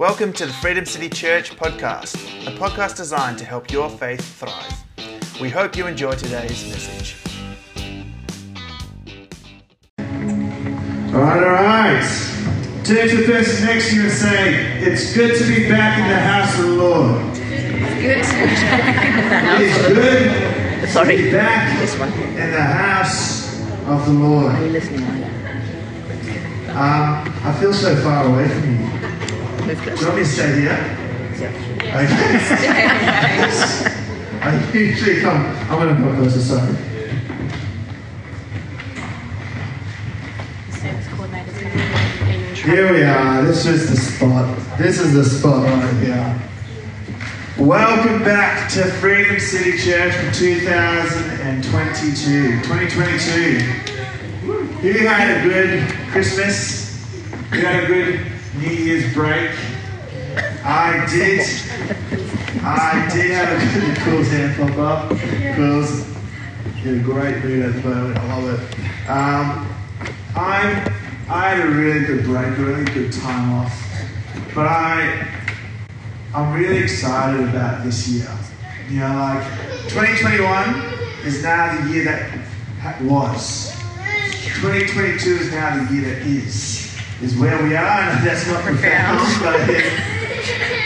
Welcome 0.00 0.32
to 0.32 0.46
the 0.46 0.52
Freedom 0.54 0.86
City 0.86 1.10
Church 1.10 1.54
podcast, 1.56 2.14
a 2.46 2.52
podcast 2.58 2.96
designed 2.96 3.36
to 3.36 3.44
help 3.44 3.70
your 3.70 3.90
faith 3.90 4.22
thrive. 4.38 4.72
We 5.42 5.50
hope 5.50 5.76
you 5.76 5.86
enjoy 5.86 6.12
today's 6.12 6.66
message. 6.70 7.16
All 9.98 11.20
right, 11.20 11.42
all 11.42 11.52
right. 11.52 12.00
Turn 12.82 13.10
to 13.10 13.16
the 13.18 13.24
person 13.30 13.66
next 13.66 13.90
to 13.90 13.96
you 13.96 14.02
and 14.04 14.10
say, 14.10 14.80
It's 14.80 15.14
good 15.14 15.38
to 15.38 15.44
be 15.46 15.68
back 15.68 15.98
in 15.98 16.08
the 16.08 16.16
house 16.18 16.58
of 16.58 16.64
the 16.64 16.72
Lord. 16.82 17.34
Good. 18.00 18.24
It 18.24 19.60
is 19.60 19.86
good 19.86 20.88
Sorry. 20.88 21.16
to 21.18 21.22
be 21.24 21.30
back 21.30 21.78
This 21.78 21.98
one. 21.98 22.10
in 22.10 22.50
the 22.52 22.62
house 22.62 23.60
of 23.86 24.06
the 24.06 24.12
Lord. 24.12 24.54
Are 24.54 24.64
you 24.64 24.70
listening? 24.72 25.04
Um, 26.70 27.28
I 27.44 27.54
feel 27.60 27.74
so 27.74 27.94
far 27.96 28.24
away 28.24 28.48
from 28.48 28.80
you. 28.80 28.99
Do 29.70 29.76
you 29.76 29.82
want 30.04 30.16
me 30.16 30.24
stay 30.24 30.62
here? 30.62 30.80
Okay. 31.34 31.52
I 34.42 34.44
usually 34.74 35.20
come. 35.20 35.46
I'm 35.70 35.78
going 35.78 35.94
to 35.94 36.02
go 36.02 36.12
closer, 36.16 36.40
sorry. 36.40 36.74
Here 42.56 42.92
we 42.92 43.04
are. 43.04 43.44
This 43.44 43.64
is 43.66 43.88
the 43.90 43.96
spot. 43.96 44.58
This 44.76 44.98
is 44.98 45.14
the 45.14 45.24
spot 45.24 45.64
right 45.64 45.94
here. 46.02 46.36
Welcome 47.56 48.24
back 48.24 48.68
to 48.72 48.82
Freedom 48.94 49.38
City 49.38 49.78
Church 49.78 50.16
for 50.16 50.32
2022. 50.34 52.62
2022. 52.62 54.84
You 54.84 55.06
had 55.06 55.30
a 55.30 55.42
good 55.48 55.88
Christmas. 56.10 56.90
You 57.52 57.64
had 57.64 57.84
a 57.84 57.86
good 57.86 58.26
New 58.60 58.68
Year's 58.68 59.14
break. 59.14 59.52
I 60.62 61.06
did. 61.10 61.40
I 62.62 63.08
did 63.10 63.30
have 63.30 63.56
a 63.56 63.80
good 63.80 63.96
cool 63.98 64.22
hand 64.22 64.76
pop 64.76 64.78
up. 64.78 65.18
Quills 65.54 66.06
in 66.84 67.00
a 67.00 67.02
great 67.02 67.42
mood 67.42 67.64
at 67.64 67.82
the 67.82 67.88
moment. 67.88 68.18
I 68.18 68.36
love 68.36 68.60
it. 68.60 69.08
Um, 69.08 69.66
I'm, 70.36 70.92
I 71.30 71.48
had 71.48 71.66
a 71.66 71.70
really 71.70 72.00
good 72.04 72.24
break, 72.24 72.58
a 72.58 72.62
really 72.62 72.84
good 72.84 73.10
time 73.14 73.52
off. 73.54 73.72
But 74.54 74.66
I, 74.66 75.26
I'm 76.34 76.52
really 76.52 76.78
excited 76.78 77.48
about 77.48 77.82
this 77.82 78.08
year. 78.08 78.28
You 78.90 79.00
know, 79.00 79.14
like 79.14 79.42
2021 79.88 81.24
is 81.24 81.42
now 81.42 81.80
the 81.80 81.90
year 81.94 82.04
that 82.04 82.30
ha- 82.80 82.98
was. 83.04 83.72
2022 84.60 85.30
is 85.30 85.50
now 85.50 85.82
the 85.82 85.94
year 85.94 86.14
that 86.14 86.26
is. 86.26 86.89
Is 87.22 87.36
where 87.36 87.62
we 87.62 87.76
are, 87.76 88.00
and 88.00 88.26
that's 88.26 88.46
not 88.46 88.62
profound, 88.62 89.20
but 89.42 89.68
it, 89.68 89.84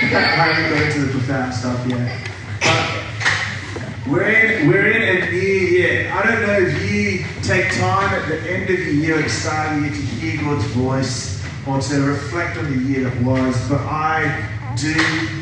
I 0.03 0.19
haven't 0.19 0.69
got 0.69 0.87
into 0.87 1.07
the 1.07 1.13
profound 1.13 1.55
stuff 1.55 1.87
yet. 1.87 2.29
But 2.61 4.11
we're 4.11 4.29
in, 4.29 4.69
we're 4.69 4.91
in 4.91 5.23
a 5.23 5.31
new 5.31 5.39
year. 5.39 6.11
I 6.13 6.23
don't 6.25 6.43
know 6.43 6.59
if 6.59 6.91
you 6.91 7.25
take 7.43 7.73
time 7.75 8.13
at 8.13 8.29
the 8.29 8.41
end 8.51 8.69
of 8.69 8.77
the 8.77 8.95
year 8.95 9.21
and 9.21 9.31
start 9.31 9.81
year 9.81 9.91
to 9.91 9.97
hear 9.97 10.43
God's 10.43 10.65
voice 10.73 11.41
or 11.69 11.81
to 11.81 12.01
reflect 12.03 12.59
on 12.59 12.65
the 12.65 12.83
year 12.83 13.09
that 13.09 13.23
was, 13.23 13.69
but 13.69 13.81
I 13.83 14.51
do, 14.77 14.93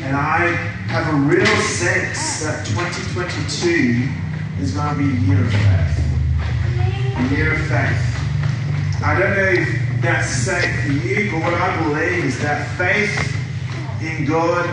and 0.03 0.15
I 0.15 0.45
have 0.89 1.11
a 1.11 1.17
real 1.17 1.45
sense 1.61 2.43
that 2.43 2.67
2022 2.67 4.09
is 4.61 4.73
going 4.75 4.93
to 4.93 4.99
be 4.99 5.09
a 5.09 5.21
year 5.25 5.43
of 5.43 5.51
faith. 5.51 6.03
A 7.17 7.35
year 7.35 7.53
of 7.53 7.61
faith. 7.61 9.01
I 9.03 9.19
don't 9.19 9.35
know 9.35 9.61
if 9.61 9.82
same 10.03 10.81
for 10.81 11.07
you, 11.07 11.31
but 11.31 11.43
what 11.43 11.53
I 11.53 11.83
believe 11.83 12.25
is 12.25 12.39
that 12.41 12.67
faith 12.77 13.15
in 14.01 14.25
God, 14.25 14.67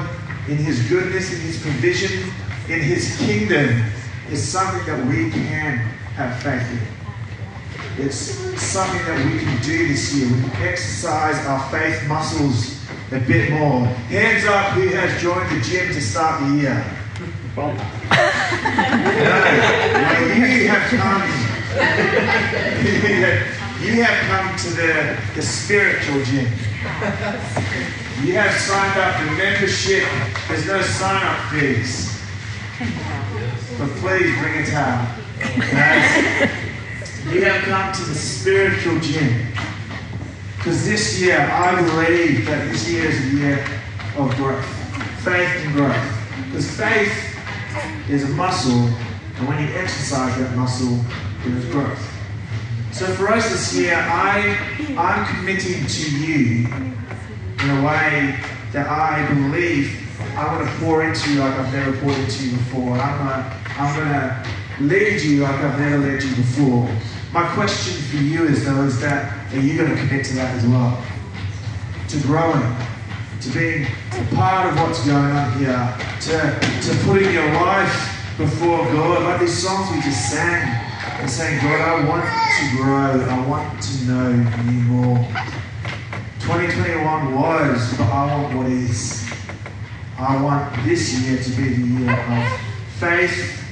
in 0.48 0.56
His 0.56 0.88
goodness, 0.88 1.32
in 1.32 1.40
His 1.40 1.62
provision, 1.62 2.32
in 2.68 2.80
His 2.80 3.16
kingdom 3.18 3.84
is 4.30 4.46
something 4.46 4.84
that 4.86 5.06
we 5.06 5.30
can 5.30 5.78
have 6.16 6.42
faith 6.42 6.68
in. 6.72 8.04
It's 8.04 8.18
something 8.60 9.04
that 9.06 9.24
we 9.24 9.38
can 9.38 9.62
do 9.62 9.88
this 9.88 10.12
year. 10.14 10.26
We 10.26 10.42
can 10.50 10.62
exercise 10.62 11.46
our 11.46 11.70
faith 11.70 12.08
muscles 12.08 12.80
a 13.12 13.20
bit 13.20 13.52
more. 13.52 13.86
Hands 14.10 14.44
up 14.46 14.72
who 14.72 14.88
has 14.88 15.22
joined 15.22 15.48
the 15.50 15.60
gym 15.62 15.92
to 15.94 16.00
start 16.00 16.40
the 16.40 16.56
year. 16.56 16.84
No, 20.00 20.18
you 20.34 20.68
have 20.68 20.88
come. 20.90 21.22
you 23.80 24.02
have 24.02 24.18
come 24.28 24.56
to 24.58 24.68
the, 24.76 25.16
the 25.34 25.42
spiritual 25.42 26.22
gym. 26.24 26.46
You 28.22 28.34
have 28.34 28.52
signed 28.60 28.98
up 29.00 29.16
for 29.16 29.32
membership. 29.36 30.04
There's 30.48 30.66
no 30.66 30.82
sign 30.82 31.22
up 31.26 31.50
fees. 31.50 32.20
But 33.78 33.88
please 34.00 34.38
bring 34.38 34.62
a 34.62 34.66
towel. 34.66 35.08
Guys, 35.70 36.50
you 37.32 37.44
have 37.44 37.62
come 37.62 37.92
to 37.94 38.10
the 38.10 38.14
spiritual 38.14 39.00
gym. 39.00 39.46
Because 40.56 40.84
this 40.84 41.18
year, 41.18 41.40
I 41.40 41.80
believe 41.80 42.44
that 42.46 42.70
this 42.70 42.86
year 42.90 43.06
is 43.06 43.32
a 43.32 43.36
year 43.36 43.64
of 44.18 44.36
growth. 44.36 44.66
Faith 45.24 45.64
and 45.64 45.72
growth. 45.74 45.96
Because 46.46 46.70
faith 46.76 47.38
is 48.10 48.24
a 48.24 48.34
muscle, 48.34 48.72
and 49.38 49.48
when 49.48 49.66
you 49.66 49.74
exercise 49.74 50.36
that 50.38 50.54
muscle, 50.54 51.02
there 51.44 51.56
is 51.56 51.64
growth. 51.66 52.09
So 52.92 53.06
for 53.14 53.28
us 53.28 53.48
this 53.50 53.74
year, 53.76 53.94
I, 53.94 54.56
I'm 54.96 55.36
committing 55.36 55.86
to 55.86 56.18
you 56.18 56.66
in 56.66 57.70
a 57.70 57.86
way 57.86 58.38
that 58.72 58.88
I 58.88 59.26
believe 59.32 59.96
I 60.36 60.46
want 60.46 60.68
to 60.68 60.76
pour 60.76 61.02
into 61.02 61.32
you 61.32 61.40
like 61.40 61.54
I've 61.58 61.72
never 61.72 61.96
poured 61.98 62.16
into 62.18 62.44
you 62.44 62.56
before. 62.56 62.98
I'm 62.98 63.52
I'm 63.78 63.98
gonna 63.98 64.44
lead 64.80 65.22
you 65.22 65.42
like 65.42 65.54
I've 65.54 65.78
never 65.78 65.98
led 65.98 66.22
you 66.22 66.34
before. 66.36 66.88
My 67.32 67.46
question 67.54 68.02
for 68.02 68.16
you 68.16 68.44
is 68.44 68.64
though 68.64 68.82
is 68.84 69.00
that 69.00 69.40
are 69.54 69.58
you 69.58 69.76
going 69.76 69.90
to 69.90 69.96
commit 69.96 70.24
to 70.26 70.34
that 70.34 70.54
as 70.56 70.66
well? 70.66 71.02
To 72.08 72.20
growing, 72.20 72.76
to 73.40 73.50
being 73.50 73.86
a 74.12 74.34
part 74.34 74.68
of 74.68 74.78
what's 74.80 75.04
going 75.06 75.30
on 75.30 75.58
here, 75.58 75.96
to, 76.20 76.60
to 76.82 77.04
putting 77.04 77.32
your 77.32 77.46
life 77.54 78.36
before 78.36 78.78
God, 78.78 79.22
like 79.24 79.40
these 79.40 79.62
songs 79.62 79.90
we 79.94 80.02
just 80.02 80.30
sang, 80.30 80.79
and 81.20 81.30
saying, 81.30 81.60
God, 81.60 81.80
I 81.80 82.08
want 82.08 82.24
to 82.24 82.76
grow, 82.76 83.20
I 83.28 83.46
want 83.46 83.82
to 83.82 84.04
know 84.04 84.30
you 84.64 84.80
more. 84.88 85.18
2021 86.40 87.34
was, 87.34 87.98
but 87.98 88.08
I 88.08 88.26
want 88.26 88.56
what 88.56 88.66
is. 88.66 89.30
I 90.18 90.42
want 90.42 90.74
this 90.84 91.20
year 91.20 91.42
to 91.42 91.50
be 91.50 91.68
the 91.74 92.00
year 92.00 92.20
of 92.20 92.60
faith, 92.98 93.62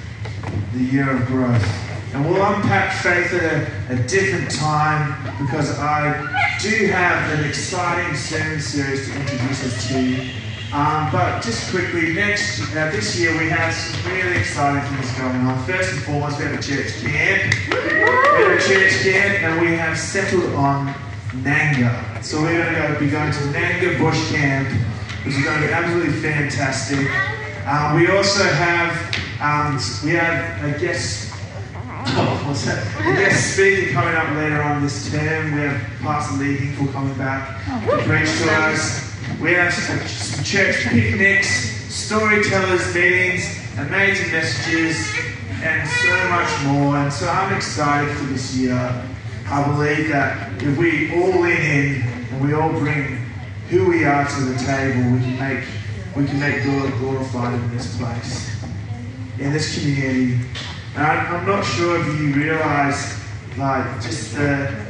the 0.75 0.81
year 0.81 1.10
of 1.10 1.26
growth. 1.26 1.66
And 2.14 2.28
we'll 2.28 2.44
unpack 2.44 2.92
faith 3.03 3.32
at 3.34 3.91
a, 3.91 3.94
a 3.94 4.06
different 4.06 4.50
time 4.50 5.15
because 5.44 5.78
I 5.78 6.59
do 6.60 6.86
have 6.86 7.38
an 7.38 7.47
exciting 7.47 8.15
sermon 8.15 8.60
series 8.60 9.09
to 9.09 9.20
introduce 9.20 9.65
us 9.65 9.88
to. 9.88 10.47
Um, 10.73 11.11
but 11.11 11.43
just 11.43 11.71
quickly, 11.71 12.12
next 12.12 12.61
uh, 12.77 12.91
this 12.91 13.19
year 13.19 13.33
we 13.39 13.49
have 13.49 13.73
some 13.73 14.12
really 14.12 14.37
exciting 14.37 14.83
things 14.93 15.17
going 15.17 15.41
on. 15.47 15.65
First 15.65 15.93
and 15.95 16.03
foremost, 16.03 16.39
we 16.39 16.45
have 16.45 16.59
a 16.59 16.62
church 16.62 16.93
camp. 17.01 17.55
We 17.69 17.75
have 17.75 18.53
a 18.53 18.62
church 18.62 19.03
camp, 19.03 19.43
and 19.45 19.61
we 19.62 19.77
have 19.77 19.97
settled 19.97 20.53
on 20.53 20.95
Nanga. 21.43 22.23
So 22.23 22.43
we're 22.43 22.71
going 22.71 22.93
to 22.93 23.01
be 23.01 23.09
going 23.09 23.33
to 23.33 23.51
Nanga 23.51 23.99
Bush 23.99 24.31
Camp, 24.31 24.69
which 25.25 25.37
is 25.37 25.45
going 25.45 25.59
to 25.59 25.67
be 25.69 25.73
absolutely 25.73 26.21
fantastic. 26.21 27.09
Um, 27.67 27.97
we 27.97 28.11
also 28.11 28.45
have 28.45 28.93
um, 29.41 29.81
we 30.05 30.11
have 30.17 30.62
a 30.65 30.78
guest 30.78 31.28
Oh, 32.11 32.45
what's 32.47 32.65
that? 32.65 32.87
A 33.01 33.17
guest 33.17 33.55
speaker 33.55 33.93
coming 33.93 34.15
up 34.15 34.34
later 34.37 34.62
on 34.62 34.83
this 34.83 35.11
term. 35.11 35.55
We 35.55 35.61
have 35.61 35.81
Pastor 36.01 36.43
Lee 36.43 36.57
Hinkle 36.57 36.89
coming 36.89 37.15
back 37.15 37.65
to 37.65 38.03
preach 38.05 38.39
to 38.39 38.53
us. 38.53 39.08
We 39.41 39.53
have 39.53 39.73
some, 39.73 40.45
church 40.45 40.85
picnics, 40.87 41.49
storytellers 41.95 42.93
meetings, 42.93 43.45
amazing 43.79 44.33
messages, 44.33 44.97
and 45.63 45.89
so 45.89 46.29
much 46.29 46.65
more. 46.65 46.97
And 46.97 47.13
so 47.13 47.29
I'm 47.29 47.55
excited 47.55 48.17
for 48.17 48.25
this 48.25 48.57
year. 48.57 48.75
I 49.47 49.65
believe 49.65 50.09
that 50.09 50.61
if 50.61 50.77
we 50.77 51.15
all 51.15 51.41
lean 51.41 51.61
in 51.61 52.03
and 52.03 52.45
we 52.45 52.53
all 52.53 52.71
bring 52.71 53.27
who 53.69 53.89
we 53.89 54.05
are 54.05 54.27
to 54.27 54.41
the 54.41 54.59
table, 54.59 55.13
we 55.13 55.21
can 55.21 55.39
make 55.39 55.65
we 56.17 56.27
can 56.27 56.41
make 56.41 56.65
God 56.65 56.93
glorified 56.99 57.55
in 57.55 57.77
this 57.77 57.97
place, 57.97 58.51
in 59.39 59.53
this 59.53 59.79
community. 59.79 60.41
And 60.97 61.05
I'm 61.05 61.47
not 61.47 61.65
sure 61.65 62.01
if 62.01 62.21
you 62.21 62.33
realise, 62.35 63.21
like, 63.57 64.03
just 64.03 64.35
the. 64.35 64.89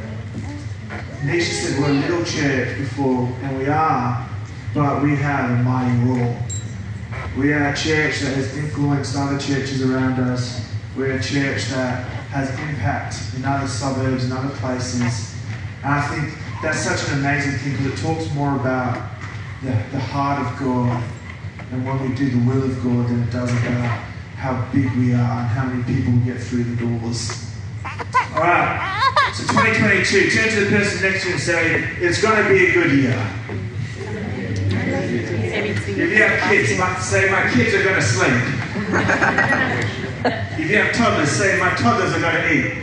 Nisha 1.22 1.42
said 1.42 1.80
we're 1.80 1.90
a 1.90 1.92
little 1.94 2.24
church 2.24 2.78
before, 2.78 3.26
and 3.42 3.58
we 3.58 3.66
are, 3.66 4.27
but 4.78 5.02
we 5.02 5.16
have 5.16 5.50
a 5.50 5.62
mighty 5.64 5.98
role. 6.06 6.36
We 7.36 7.52
are 7.52 7.70
a 7.70 7.76
church 7.76 8.20
that 8.20 8.34
has 8.34 8.56
influenced 8.56 9.16
other 9.16 9.36
churches 9.36 9.82
around 9.82 10.20
us. 10.20 10.72
We're 10.96 11.16
a 11.16 11.22
church 11.22 11.64
that 11.70 12.06
has 12.30 12.48
impact 12.60 13.16
in 13.36 13.44
other 13.44 13.66
suburbs 13.66 14.22
and 14.22 14.32
other 14.32 14.54
places. 14.58 15.34
And 15.82 15.94
I 15.94 16.00
think 16.06 16.32
that's 16.62 16.78
such 16.78 17.08
an 17.08 17.18
amazing 17.18 17.58
thing 17.58 17.72
because 17.72 17.86
it 17.86 18.06
talks 18.06 18.32
more 18.34 18.54
about 18.54 19.10
the, 19.62 19.70
the 19.90 19.98
heart 19.98 20.46
of 20.46 20.58
God. 20.60 21.02
And 21.72 21.84
when 21.84 22.00
we 22.08 22.14
do 22.14 22.30
the 22.30 22.46
will 22.46 22.62
of 22.62 22.80
God, 22.84 23.08
then 23.08 23.24
it 23.24 23.32
does 23.32 23.50
about 23.50 23.98
how 24.36 24.64
big 24.72 24.94
we 24.94 25.12
are 25.12 25.40
and 25.40 25.48
how 25.48 25.66
many 25.66 25.82
people 25.82 26.12
get 26.24 26.40
through 26.40 26.62
the 26.62 26.76
doors. 26.76 27.52
All 27.84 28.42
right. 28.42 29.32
So 29.34 29.42
2022, 29.42 30.30
turn 30.30 30.48
to 30.50 30.64
the 30.66 30.70
person 30.70 31.02
next 31.02 31.22
to 31.22 31.28
you 31.30 31.34
and 31.34 31.42
say, 31.42 31.80
it's 31.98 32.22
going 32.22 32.40
to 32.40 32.48
be 32.48 32.66
a 32.66 32.72
good 32.72 32.92
year. 32.92 33.67
If 36.00 36.10
you 36.10 36.22
have 36.22 36.48
kids, 36.48 36.68
say, 37.04 37.28
my 37.28 37.50
kids 37.50 37.74
are 37.74 37.82
going 37.82 37.96
to 37.96 38.02
sleep. 38.02 38.30
if 40.56 40.70
you 40.70 40.76
have 40.76 40.94
toddlers, 40.94 41.28
say, 41.28 41.58
my 41.58 41.74
toddlers 41.74 42.12
are 42.12 42.20
going 42.20 42.36
to 42.36 42.54
eat. 42.54 42.78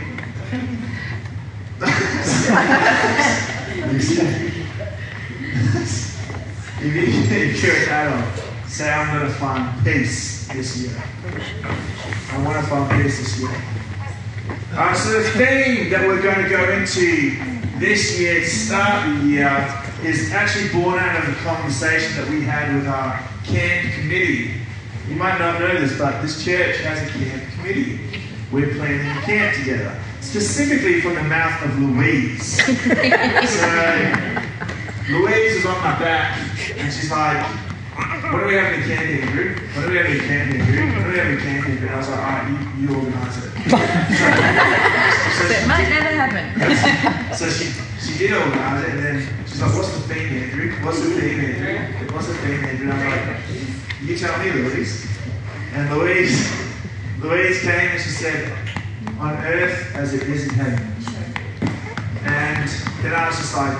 if, 6.78 6.82
you, 6.82 7.02
if 7.32 7.62
you're 7.64 7.74
an 7.74 7.88
adult, 7.88 8.44
say, 8.66 8.92
I'm 8.92 9.18
going 9.18 9.32
to 9.32 9.38
find 9.38 9.82
peace 9.82 10.46
this 10.48 10.76
year. 10.76 11.02
I 12.32 12.34
want 12.44 12.62
to 12.62 12.70
find 12.70 13.02
peace 13.02 13.18
this 13.18 13.40
year. 13.40 13.62
Alright, 14.74 14.94
so 14.94 15.22
the 15.22 15.30
theme 15.30 15.88
that 15.88 16.06
we're 16.06 16.20
going 16.20 16.42
to 16.42 16.50
go 16.50 16.70
into 16.70 17.34
this 17.78 18.20
year, 18.20 18.44
start 18.44 19.08
the 19.08 19.14
year, 19.26 19.85
is 20.06 20.32
actually 20.32 20.68
born 20.68 20.98
out 20.98 21.22
of 21.22 21.28
a 21.28 21.34
conversation 21.42 22.16
that 22.16 22.30
we 22.30 22.42
had 22.42 22.74
with 22.74 22.86
our 22.86 23.18
camp 23.44 23.92
committee. 23.94 24.54
You 25.08 25.16
might 25.16 25.38
not 25.38 25.58
know 25.60 25.80
this, 25.80 25.98
but 25.98 26.22
this 26.22 26.44
church 26.44 26.78
has 26.78 27.02
a 27.02 27.12
camp 27.18 27.42
committee. 27.54 28.00
We're 28.52 28.74
planning 28.74 29.00
a 29.00 29.20
camp 29.22 29.56
together, 29.56 30.00
specifically 30.20 31.00
from 31.00 31.16
the 31.16 31.24
mouth 31.24 31.60
of 31.64 31.78
Louise. 31.80 32.56
so, 32.64 34.42
Louise 35.10 35.56
is 35.56 35.66
on 35.66 35.78
my 35.82 35.98
back, 35.98 36.38
and 36.76 36.92
she's 36.92 37.10
like, 37.10 37.65
what 38.32 38.40
do 38.40 38.46
we 38.46 38.54
have 38.54 38.72
in 38.74 38.80
the 38.80 38.86
camp, 38.86 39.32
group? 39.32 39.58
What 39.74 39.82
do 39.86 39.90
we 39.90 39.96
have 39.98 40.06
in 40.06 40.18
the 40.18 40.24
camp, 40.24 40.50
group? 40.50 40.96
What 40.96 41.04
do 41.04 41.10
we 41.10 41.18
have 41.18 41.26
in 41.26 41.34
the 41.36 41.42
camp, 41.42 41.64
group? 41.66 41.80
And 41.80 41.90
I 41.90 41.96
was 41.96 42.08
like, 42.08 42.18
all 42.18 42.24
right, 42.24 42.46
you, 42.50 42.56
you 42.82 42.88
organise 42.96 43.36
it. 43.38 43.50
so, 45.36 45.42
It 45.46 45.66
might 45.68 45.88
never 45.88 46.12
happen. 46.14 46.44
so 47.34 47.50
she, 47.50 47.70
she 48.00 48.18
did 48.18 48.32
organise 48.32 48.84
it, 48.84 48.90
and 48.90 49.00
then 49.04 49.16
she's 49.46 49.60
like, 49.62 49.74
what's 49.74 49.92
the 49.92 50.00
theme, 50.12 50.32
Andrew? 50.42 50.72
What's 50.84 51.00
the 51.00 51.10
theme, 51.20 51.40
Andrew? 51.40 52.14
What's 52.14 52.26
the 52.28 52.34
theme, 52.34 52.64
Andrew? 52.64 52.90
And 52.90 52.98
I 52.98 53.16
was 53.16 53.26
like, 53.28 54.02
you 54.02 54.18
tell 54.18 54.38
me, 54.38 54.50
Louise. 54.52 55.06
And 55.74 55.90
Louise, 55.96 56.50
Louise 57.20 57.60
came 57.60 57.90
and 57.90 58.00
she 58.00 58.08
said, 58.10 58.52
on 59.18 59.34
earth 59.44 59.94
as 59.94 60.14
it 60.14 60.22
is 60.22 60.44
in 60.48 60.54
heaven. 60.54 60.92
And 62.24 62.68
then 63.02 63.14
I 63.14 63.28
was 63.28 63.36
just 63.36 63.54
like, 63.56 63.76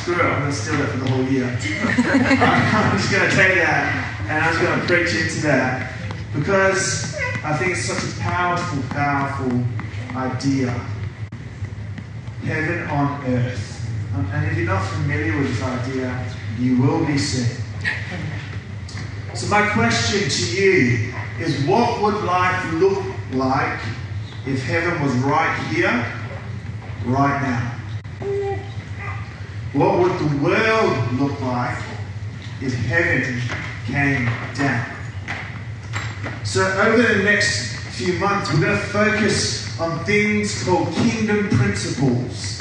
screw 0.00 0.14
it, 0.14 0.24
I'm 0.24 0.40
going 0.40 0.50
to 0.50 0.56
steal 0.56 0.80
it 0.80 0.86
for 0.86 0.96
the 0.96 1.10
whole 1.10 1.24
year. 1.24 1.44
I'm 1.46 2.96
just 2.96 3.12
going 3.12 3.28
to 3.28 3.36
take 3.36 3.54
that 3.56 4.10
and 4.28 4.44
I'm 4.44 4.52
just 4.52 4.62
going 4.62 4.80
to 4.80 4.86
preach 4.86 5.14
into 5.14 5.42
that 5.46 5.92
because 6.34 7.14
I 7.44 7.54
think 7.56 7.72
it's 7.72 7.84
such 7.84 8.02
a 8.02 8.20
powerful, 8.20 8.82
powerful 8.88 9.62
idea. 10.16 10.70
Heaven 12.44 12.88
on 12.88 13.26
earth. 13.26 13.66
And 14.14 14.46
if 14.46 14.56
you're 14.56 14.66
not 14.66 14.82
familiar 14.86 15.36
with 15.36 15.48
this 15.48 15.62
idea, 15.62 16.34
you 16.58 16.80
will 16.80 17.04
be 17.04 17.18
soon. 17.18 17.62
So, 19.34 19.46
my 19.48 19.68
question 19.70 20.28
to 20.28 20.56
you 20.56 21.14
is 21.38 21.64
what 21.66 22.00
would 22.02 22.24
life 22.24 22.72
look 22.74 23.04
like 23.32 23.80
if 24.46 24.64
heaven 24.64 25.02
was 25.02 25.12
right 25.16 25.56
here, 25.68 26.04
right 27.04 27.42
now? 27.42 27.79
What 29.72 30.00
would 30.00 30.18
the 30.18 30.36
world 30.42 31.12
look 31.12 31.40
like 31.42 31.78
if 32.60 32.74
heaven 32.74 33.40
came 33.86 34.24
down? 34.56 34.96
So, 36.42 36.62
over 36.80 37.00
the 37.00 37.22
next 37.22 37.76
few 37.94 38.14
months, 38.14 38.52
we're 38.52 38.62
going 38.62 38.76
to 38.76 38.84
focus 38.86 39.78
on 39.78 40.04
things 40.04 40.64
called 40.64 40.92
kingdom 40.94 41.48
principles. 41.50 42.60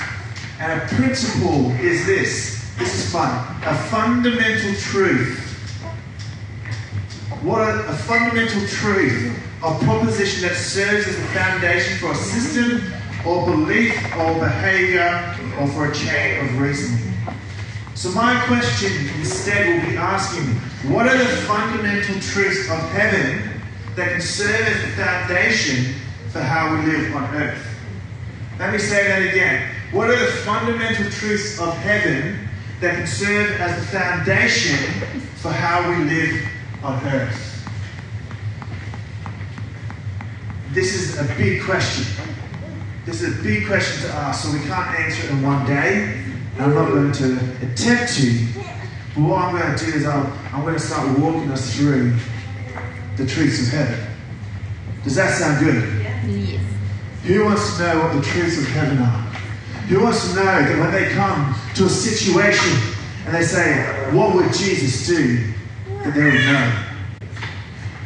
And 0.59 0.79
a 0.79 0.85
principle 0.85 1.71
is 1.79 2.05
this 2.05 2.59
this 2.77 2.93
is 2.93 3.11
fun 3.11 3.29
a 3.65 3.75
fundamental 3.89 4.75
truth. 4.75 5.39
What 7.41 7.61
a, 7.61 7.87
a 7.89 7.93
fundamental 7.93 8.67
truth, 8.67 9.35
a 9.63 9.79
proposition 9.79 10.47
that 10.47 10.55
serves 10.55 11.07
as 11.07 11.15
the 11.15 11.23
foundation 11.29 11.97
for 11.97 12.11
a 12.11 12.15
system 12.15 12.98
or 13.25 13.45
belief 13.45 13.95
or 14.17 14.33
behavior 14.39 15.35
or 15.59 15.67
for 15.67 15.91
a 15.91 15.95
chain 15.95 16.45
of 16.45 16.59
reasoning. 16.59 17.13
So, 17.95 18.11
my 18.11 18.39
question 18.45 18.91
instead 19.19 19.83
will 19.83 19.89
be 19.89 19.97
asking 19.97 20.45
what 20.91 21.05
are 21.05 21.17
the 21.17 21.25
fundamental 21.25 22.19
truths 22.21 22.69
of 22.69 22.79
heaven 22.91 23.61
that 23.95 24.11
can 24.13 24.21
serve 24.21 24.61
as 24.61 24.81
the 24.81 25.03
foundation 25.03 25.95
for 26.29 26.39
how 26.39 26.73
we 26.73 26.91
live 26.91 27.15
on 27.15 27.35
earth? 27.35 27.65
Let 28.57 28.71
me 28.71 28.79
say 28.79 29.07
that 29.07 29.21
again. 29.21 29.69
What 29.91 30.09
are 30.09 30.19
the 30.19 30.31
fundamental 30.43 31.09
truths 31.11 31.59
of 31.59 31.75
heaven 31.79 32.47
that 32.79 32.95
can 32.95 33.07
serve 33.07 33.59
as 33.59 33.75
the 33.79 33.97
foundation 33.97 34.77
for 35.35 35.51
how 35.51 35.89
we 35.89 36.03
live 36.05 36.45
on 36.83 37.03
earth? 37.07 37.49
This 40.71 40.93
is 40.93 41.19
a 41.19 41.23
big 41.35 41.63
question. 41.63 42.05
This 43.09 43.23
is 43.23 43.39
a 43.39 43.41
big 43.41 43.65
question 43.65 44.07
to 44.07 44.15
ask, 44.17 44.45
so 44.45 44.53
we 44.53 44.59
can't 44.67 44.99
answer 44.99 45.25
it 45.25 45.31
in 45.31 45.41
one 45.41 45.65
day. 45.65 46.21
And 46.53 46.61
I'm 46.61 46.75
not 46.75 46.89
going 46.89 47.11
to 47.11 47.39
attempt 47.65 48.13
to. 48.17 48.45
But 49.15 49.23
what 49.23 49.41
I'm 49.45 49.57
going 49.57 49.75
to 49.75 49.83
do 49.83 49.97
is 49.97 50.05
I'll, 50.05 50.31
I'm 50.53 50.61
going 50.61 50.75
to 50.75 50.79
start 50.79 51.17
walking 51.17 51.49
us 51.49 51.75
through 51.75 52.15
the 53.17 53.25
truths 53.25 53.65
of 53.65 53.73
heaven. 53.73 53.99
Does 55.03 55.15
that 55.15 55.35
sound 55.35 55.65
good? 55.65 56.03
Yes. 56.03 56.61
Who 57.23 57.45
wants 57.45 57.77
to 57.77 57.83
know 57.83 57.99
what 58.03 58.13
the 58.13 58.21
truths 58.21 58.59
of 58.59 58.67
heaven 58.67 58.99
are? 58.99 59.21
Who 59.89 60.03
wants 60.03 60.29
to 60.29 60.35
know 60.35 60.43
that 60.45 60.79
when 60.79 60.91
they 60.91 61.09
come 61.09 61.55
to 61.77 61.85
a 61.85 61.89
situation 61.89 62.77
and 63.25 63.33
they 63.33 63.41
say, 63.41 63.85
What 64.13 64.35
would 64.35 64.53
Jesus 64.53 65.07
do? 65.07 65.51
that 66.03 66.13
they 66.13 66.25
will 66.25 66.53
know? 66.53 66.69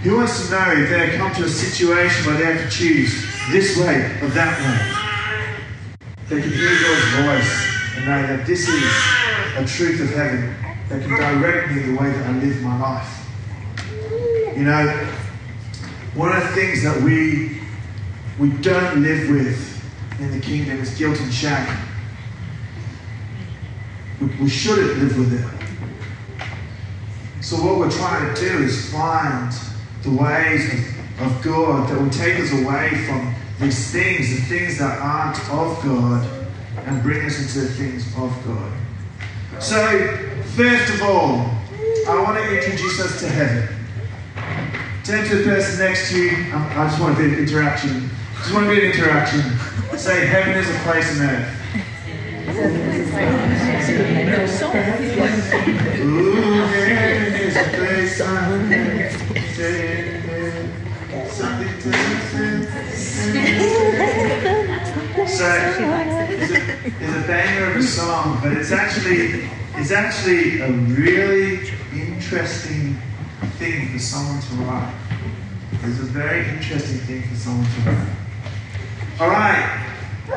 Who 0.04 0.16
wants 0.16 0.46
to 0.46 0.52
know 0.52 0.72
if 0.78 0.90
they 0.90 1.18
come 1.18 1.34
to 1.36 1.44
a 1.44 1.50
situation 1.50 2.26
where 2.26 2.38
they 2.38 2.54
have 2.54 2.72
to 2.72 2.78
choose 2.78 3.33
this 3.52 3.78
way 3.78 4.18
or 4.22 4.30
that 4.30 4.60
way? 4.60 4.78
They 6.30 6.42
can 6.42 6.52
hear 6.52 6.70
God's 6.70 7.16
voice 7.26 7.52
and 7.96 8.06
know 8.06 8.28
that 8.28 8.48
this 8.48 8.68
is 8.68 8.84
a 9.58 9.66
truth 9.66 10.02
of 10.02 10.10
heaven 10.16 10.56
that 10.90 11.02
can 11.02 11.10
direct 11.10 11.72
me 11.72 11.82
the 11.82 11.98
way 11.98 12.12
that 12.12 12.28
I 12.28 12.32
live 12.40 12.62
my 12.62 12.80
life. 12.80 13.10
You 14.56 14.64
know, 14.64 14.88
one 16.14 16.36
of 16.36 16.44
the 16.44 16.50
things 16.50 16.84
that 16.84 17.02
we 17.02 17.60
we 18.40 18.50
don't 18.62 19.04
live 19.04 19.30
with 19.30 19.84
in 20.20 20.32
the 20.32 20.40
kingdom 20.40 20.80
is 20.80 20.98
guilt 20.98 21.20
and 21.20 21.34
shame. 21.34 21.78
We, 24.20 24.28
we 24.42 24.50
shouldn't 24.50 24.98
live 25.00 25.18
with 25.18 25.34
it. 25.34 25.46
So 27.44 27.58
what 27.58 27.78
we're 27.78 27.92
trying 27.92 28.34
to 28.34 28.42
do 28.42 28.64
is 28.64 28.92
find 28.92 29.54
the 30.02 30.12
ways 30.12 30.74
of, 30.74 30.93
of 31.26 31.42
God 31.42 31.90
that 31.90 32.00
will 32.00 32.10
take 32.10 32.40
us 32.40 32.52
away 32.52 32.90
from 33.06 33.34
these 33.60 33.92
things, 33.92 34.30
the 34.30 34.42
things 34.42 34.78
that 34.80 35.00
aren't 35.00 35.38
of 35.50 35.82
God, 35.84 36.48
and 36.86 37.02
bring 37.02 37.26
us 37.26 37.40
into 37.40 37.68
the 37.68 37.74
things 37.74 38.06
of 38.18 38.32
God. 38.46 38.72
So, 39.62 40.08
first 40.56 40.94
of 40.94 41.02
all, 41.04 41.50
I 42.08 42.22
want 42.22 42.38
to 42.38 42.58
introduce 42.58 43.00
us 43.00 43.20
to 43.22 43.30
heaven. 43.30 43.70
Turn 45.04 45.28
to 45.28 45.36
the 45.38 45.44
person 45.44 45.80
next 45.86 46.10
to 46.12 46.18
you. 46.18 46.54
Um, 46.54 46.64
I 46.72 46.88
just 46.88 47.00
want 47.00 47.16
a 47.16 47.22
bit 47.22 47.34
of 47.34 47.40
interaction. 47.40 48.10
Just 48.38 48.54
want 48.54 48.66
a 48.66 48.70
bit 48.70 48.84
of 48.84 48.96
interaction. 48.96 49.42
Say, 49.98 50.26
heaven 50.26 50.56
is 50.58 50.70
a 50.70 50.80
place 50.80 51.20
on 51.20 51.26
earth. 51.28 51.60
Ooh, 56.00 56.66
heaven 56.66 57.34
is 57.42 57.56
a 57.56 57.64
place 57.78 58.22
on 58.22 58.74
earth. 58.74 58.93
So, 65.34 65.50
it's 65.50 66.52
a, 66.52 66.86
it's 66.86 67.26
a 67.26 67.28
banger 67.28 67.72
of 67.72 67.78
a 67.78 67.82
song, 67.82 68.40
but 68.44 68.52
it's 68.52 68.72
actually 68.72 69.50
it's 69.76 69.90
actually 69.90 70.62
a 70.62 70.72
really 70.72 71.72
interesting 71.92 73.02
thing 73.58 73.92
for 73.92 73.98
someone 73.98 74.40
to 74.40 74.54
write. 74.58 74.94
It's 75.72 76.00
a 76.00 76.04
very 76.04 76.48
interesting 76.50 77.00
thing 77.00 77.24
for 77.24 77.36
someone 77.36 77.66
to 77.66 77.82
write. 77.82 78.16
All 79.20 79.30
right, 79.30 79.88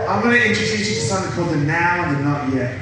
I'm 0.08 0.22
going 0.22 0.34
to 0.34 0.48
introduce 0.48 0.88
you 0.88 0.94
to 0.94 1.00
something 1.02 1.32
called 1.32 1.50
the 1.50 1.58
now 1.58 2.04
and 2.04 2.16
the 2.16 2.22
not 2.22 2.54
yet. 2.54 2.78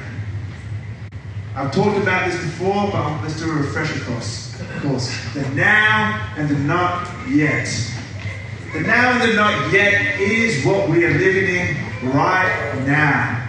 I've 1.53 1.73
talked 1.73 1.97
about 1.97 2.31
this 2.31 2.41
before, 2.41 2.91
but 2.91 3.23
let's 3.23 3.37
do 3.37 3.51
a 3.51 3.55
refresher 3.55 3.99
course. 4.05 4.55
course. 4.81 5.33
The 5.33 5.41
now 5.49 6.33
and 6.37 6.47
the 6.47 6.59
not 6.59 7.09
yet. 7.27 7.67
The 8.71 8.81
now 8.81 9.11
and 9.11 9.29
the 9.29 9.35
not 9.35 9.73
yet 9.73 10.17
is 10.17 10.65
what 10.65 10.89
we 10.89 11.05
are 11.05 11.13
living 11.13 11.55
in 11.55 11.94
right 12.13 12.83
now 12.85 13.47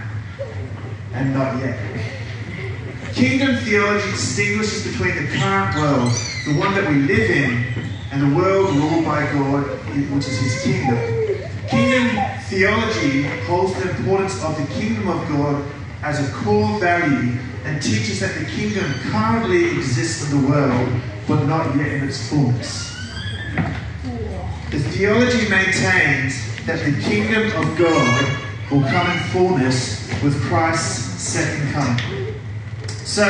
and 1.12 1.32
not 1.32 1.58
yet. 1.60 1.78
Kingdom 3.14 3.56
theology 3.56 4.10
distinguishes 4.10 4.86
between 4.86 5.16
the 5.16 5.28
current 5.38 5.75
world, 5.76 6.12
the 6.44 6.54
one 6.58 6.75
that 6.75 6.88
we 6.88 6.96
live 6.96 7.30
in, 7.30 7.64
and 8.12 8.20
the 8.20 8.36
world 8.36 8.75
ruled 8.76 9.04
by 9.04 9.25
God, 9.32 9.66
which 10.12 10.28
is 10.28 10.38
His 10.38 10.62
kingdom. 10.62 10.98
Kingdom 11.68 12.22
theology 12.42 13.22
holds 13.46 13.72
the 13.75 13.90
importance 13.90 14.44
of 14.44 14.56
the 14.56 14.75
kingdom 14.75 15.08
of 15.08 15.26
God 15.28 15.64
as 16.02 16.28
a 16.28 16.32
core 16.34 16.78
value 16.78 17.38
and 17.64 17.82
teaches 17.82 18.20
that 18.20 18.38
the 18.38 18.44
kingdom 18.44 18.84
currently 19.10 19.76
exists 19.76 20.30
in 20.30 20.42
the 20.42 20.48
world, 20.48 20.88
but 21.26 21.44
not 21.46 21.75
yet 21.76 21.88
in 21.88 22.04
its 22.04 22.28
fullness. 22.28 22.94
The 24.70 24.78
theology 24.78 25.48
maintains 25.48 26.64
that 26.66 26.84
the 26.84 27.00
kingdom 27.02 27.46
of 27.56 27.78
God 27.78 28.45
will 28.70 28.82
come 28.82 29.11
in 29.11 29.18
fullness 29.30 30.08
with 30.23 30.40
Christ's 30.42 31.23
second 31.23 31.73
coming. 31.73 32.35
So, 33.04 33.25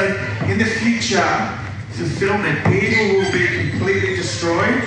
in 0.46 0.58
the 0.58 0.64
future, 0.64 1.22
fulfillment, 1.90 2.66
evil 2.68 3.20
will 3.20 3.32
be 3.32 3.70
completely 3.70 4.16
destroyed 4.16 4.82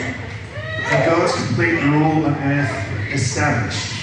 and 0.91 1.06
God's 1.06 1.34
complete 1.46 1.84
rule 1.84 2.25
on 2.25 2.34
earth 2.34 3.13
established. 3.13 3.94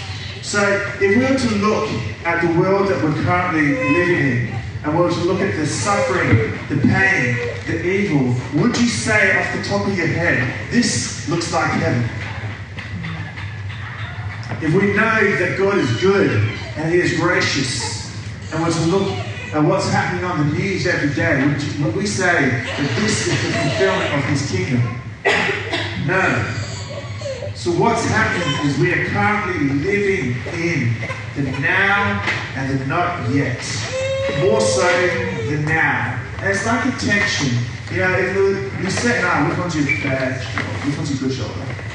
So, 0.43 0.63
if 1.01 1.01
we 1.01 1.17
were 1.17 1.37
to 1.37 1.55
look 1.57 1.89
at 2.25 2.41
the 2.41 2.61
world 2.61 2.89
that 2.89 3.03
we're 3.03 3.21
currently 3.25 3.75
living 3.93 4.49
in, 4.49 4.63
and 4.85 4.97
we 4.97 5.03
were 5.03 5.11
to 5.11 5.25
look 5.25 5.41
at 5.41 5.57
the 5.57 5.67
suffering, 5.67 6.53
the 6.69 6.81
pain, 6.87 7.37
the 7.67 7.85
evil, 7.85 8.37
would 8.61 8.79
you 8.79 8.87
say 8.87 9.37
off 9.37 9.57
the 9.57 9.65
top 9.65 9.85
of 9.85 9.99
your 9.99 10.07
head, 10.07 10.71
this 10.71 11.29
looks 11.29 11.53
like 11.53 11.69
heaven? 11.73 12.09
If 14.63 14.73
we 14.73 14.95
know 14.95 15.37
that 15.39 15.57
God 15.59 15.77
is 15.77 16.01
good 16.01 16.31
and 16.77 16.93
He 16.93 17.01
is 17.01 17.19
gracious, 17.19 18.15
and 18.53 18.63
we're 18.63 18.73
to 18.73 18.87
look 18.87 19.09
at 19.53 19.63
what's 19.63 19.89
happening 19.91 20.25
on 20.25 20.49
the 20.49 20.59
news 20.59 20.87
every 20.87 21.13
day, 21.15 21.45
would, 21.83 21.95
we 21.95 22.07
say 22.07 22.49
that 22.51 22.97
this 23.01 23.27
is 23.27 23.43
the 23.43 23.53
fulfillment 23.59 24.15
of 24.15 24.25
His 24.25 24.51
kingdom? 24.51 25.01
No. 26.07 26.53
So 27.55 27.71
what's 27.73 28.05
happening 28.07 28.71
is 28.71 28.79
we 28.79 28.93
are 28.93 29.07
currently 29.07 29.69
living 29.83 30.37
in 30.55 30.95
the 31.35 31.51
now 31.61 32.23
and 32.55 32.79
the 32.79 32.87
not 32.87 33.29
yet. 33.35 33.59
More 34.41 34.61
so 34.61 34.87
the 35.51 35.63
now. 35.67 36.23
And 36.39 36.51
it's 36.51 36.65
like 36.65 36.87
a 36.87 36.97
tension. 36.99 37.59
You 37.91 37.99
know, 37.99 38.13
if 38.13 38.37
you, 38.37 38.71
you 38.83 38.91
set 38.91 39.23
now, 39.23 39.49
which 39.49 39.59
one's 39.59 39.75
your 39.77 39.85
bad 40.03 40.41
shoulder? 40.41 40.69
Which 40.87 40.97
one's 40.97 41.11
your 41.11 41.29
good 41.29 41.37
shoulder? 41.37 41.86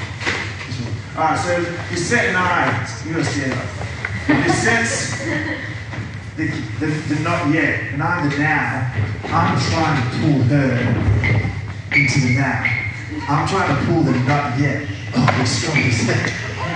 One. 1.14 1.24
Alright, 1.24 1.38
so 1.40 1.58
you 1.90 1.96
set 1.96 2.30
an 2.30 2.36
eye, 2.36 2.88
you're 3.04 3.14
gonna 3.14 3.24
stand 3.24 3.52
up. 3.52 3.66
You 4.28 4.52
sense 4.52 5.18
the, 6.36 6.46
the, 6.80 6.86
the 6.86 7.20
not 7.20 7.52
yet, 7.52 7.92
and 7.92 8.02
I'm 8.02 8.30
the 8.30 8.38
now. 8.38 8.92
I'm 9.24 9.58
trying 9.60 10.00
to 10.00 10.18
pull 10.18 10.42
her 10.44 10.72
into 11.92 12.20
the 12.20 12.34
now. 12.36 12.64
I'm 13.28 13.46
trying 13.46 13.76
to 13.76 13.92
pull 13.92 14.02
the 14.02 14.12
not 14.20 14.58
yet. 14.58 14.88
Oh, 15.14 15.40
it's 15.40 15.50
strong 15.50 15.76
as. 15.76 16.08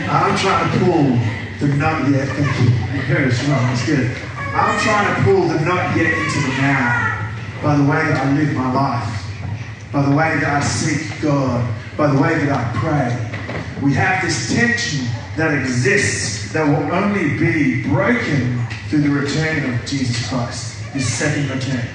I'm 0.09 0.37
trying 0.37 0.71
to 0.71 0.85
pull 0.85 1.69
the 1.69 1.75
not 1.77 2.11
yet. 2.11 2.29
Thank 2.29 2.61
you. 2.61 3.03
Very 3.03 3.31
strong. 3.31 3.77
Good. 3.87 4.17
I'm 4.55 4.79
trying 4.81 5.17
to 5.17 5.23
pull 5.23 5.49
the 5.49 5.61
not 5.65 5.97
yet 5.97 6.13
into 6.13 6.41
the 6.41 6.49
now 6.61 7.33
by 7.63 7.77
the 7.77 7.83
way 7.83 7.97
that 7.97 8.27
I 8.27 8.33
live 8.33 8.55
my 8.55 8.73
life, 8.73 9.93
by 9.93 10.03
the 10.03 10.15
way 10.15 10.39
that 10.41 10.45
I 10.45 10.61
seek 10.61 11.21
God, 11.23 11.67
by 11.97 12.09
the 12.09 12.21
way 12.21 12.39
that 12.45 12.53
I 12.53 12.79
pray. 12.79 13.36
We 13.83 13.93
have 13.95 14.23
this 14.23 14.55
tension 14.55 15.07
that 15.37 15.53
exists 15.53 16.53
that 16.53 16.65
will 16.67 16.93
only 16.93 17.39
be 17.39 17.83
broken 17.83 18.67
through 18.89 19.03
the 19.03 19.11
return 19.11 19.75
of 19.75 19.85
Jesus 19.85 20.29
Christ, 20.29 20.83
his 20.93 21.07
second 21.07 21.51
return. 21.51 21.87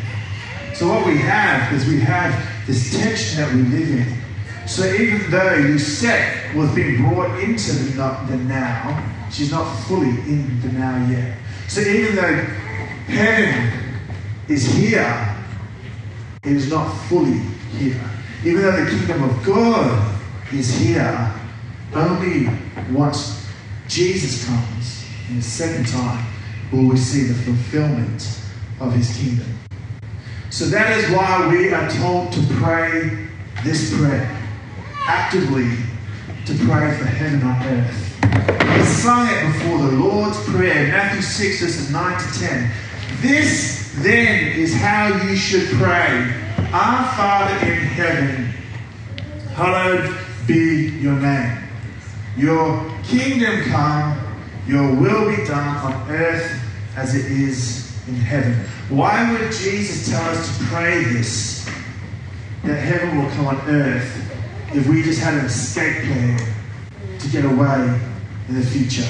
So 0.73 0.87
what 0.87 1.07
we 1.07 1.17
have 1.17 1.73
is 1.73 1.87
we 1.87 1.99
have 2.01 2.67
this 2.67 2.91
tension 2.97 3.41
that 3.41 3.53
we 3.53 3.63
live 3.63 3.89
in. 3.89 4.21
So 4.67 4.85
even 4.85 5.31
though 5.31 5.55
Lucette 5.55 6.55
was 6.55 6.73
being 6.75 6.97
brought 7.09 7.39
into 7.39 7.71
the, 7.71 7.97
not, 7.97 8.27
the 8.27 8.37
now, 8.37 9.11
she's 9.31 9.51
not 9.51 9.65
fully 9.85 10.09
in 10.09 10.61
the 10.61 10.67
now 10.73 11.09
yet. 11.09 11.37
So 11.67 11.81
even 11.81 12.15
though 12.15 12.35
heaven 13.07 13.95
is 14.47 14.65
here, 14.65 15.35
it 16.43 16.51
is 16.51 16.69
not 16.69 16.91
fully 17.07 17.39
here. 17.77 18.01
Even 18.43 18.61
though 18.61 18.83
the 18.83 18.89
kingdom 18.89 19.23
of 19.23 19.43
God 19.43 20.15
is 20.53 20.77
here, 20.79 21.40
only 21.93 22.49
once 22.91 23.47
Jesus 23.87 24.45
comes 24.45 25.05
in 25.29 25.37
the 25.37 25.41
second 25.41 25.87
time 25.87 26.25
will 26.71 26.89
we 26.89 26.97
see 26.97 27.23
the 27.23 27.33
fulfillment 27.33 28.39
of 28.79 28.93
his 28.93 29.15
kingdom. 29.17 29.47
So 30.49 30.65
that 30.65 30.97
is 30.97 31.09
why 31.11 31.47
we 31.49 31.73
are 31.73 31.89
told 31.89 32.33
to 32.33 32.41
pray 32.55 33.27
this 33.63 33.95
prayer 33.97 34.37
actively 35.07 35.69
to 36.45 36.53
pray 36.65 36.97
for 36.97 37.05
heaven 37.05 37.41
on 37.43 37.61
earth. 37.67 38.77
We 38.77 38.85
sung 38.85 39.27
it 39.29 39.53
before 39.53 39.77
the 39.79 39.91
Lord's 39.97 40.41
Prayer, 40.49 40.87
Matthew 40.87 41.21
6, 41.21 41.61
verses 41.61 41.91
9 41.91 42.19
to 42.19 42.39
10. 42.39 42.71
This 43.21 43.93
then 43.97 44.57
is 44.57 44.73
how 44.73 45.07
you 45.25 45.35
should 45.35 45.67
pray 45.77 46.33
Our 46.73 47.15
Father 47.15 47.65
in 47.67 47.77
heaven, 47.79 48.45
hallowed 49.55 50.15
be 50.47 50.89
your 51.01 51.15
name. 51.15 51.57
Your 52.37 52.89
kingdom 53.03 53.61
come, 53.65 54.17
your 54.65 54.95
will 54.95 55.35
be 55.35 55.43
done 55.45 55.77
on 55.77 56.09
earth 56.09 56.61
as 56.95 57.15
it 57.15 57.25
is 57.25 57.93
in 58.07 58.15
heaven. 58.15 58.53
Why 58.89 59.31
would 59.31 59.51
Jesus 59.51 60.09
tell 60.09 60.29
us 60.29 60.57
to 60.57 60.63
pray 60.65 61.03
this? 61.03 61.69
That 62.63 62.75
heaven 62.75 63.21
will 63.21 63.29
come 63.31 63.47
on 63.47 63.57
earth 63.67 64.31
if 64.73 64.87
we 64.87 65.03
just 65.03 65.19
had 65.19 65.33
an 65.33 65.45
escape 65.45 66.03
plan 66.05 66.39
to 67.19 67.27
get 67.29 67.45
away 67.45 67.99
in 68.47 68.55
the 68.55 68.65
future? 68.65 69.09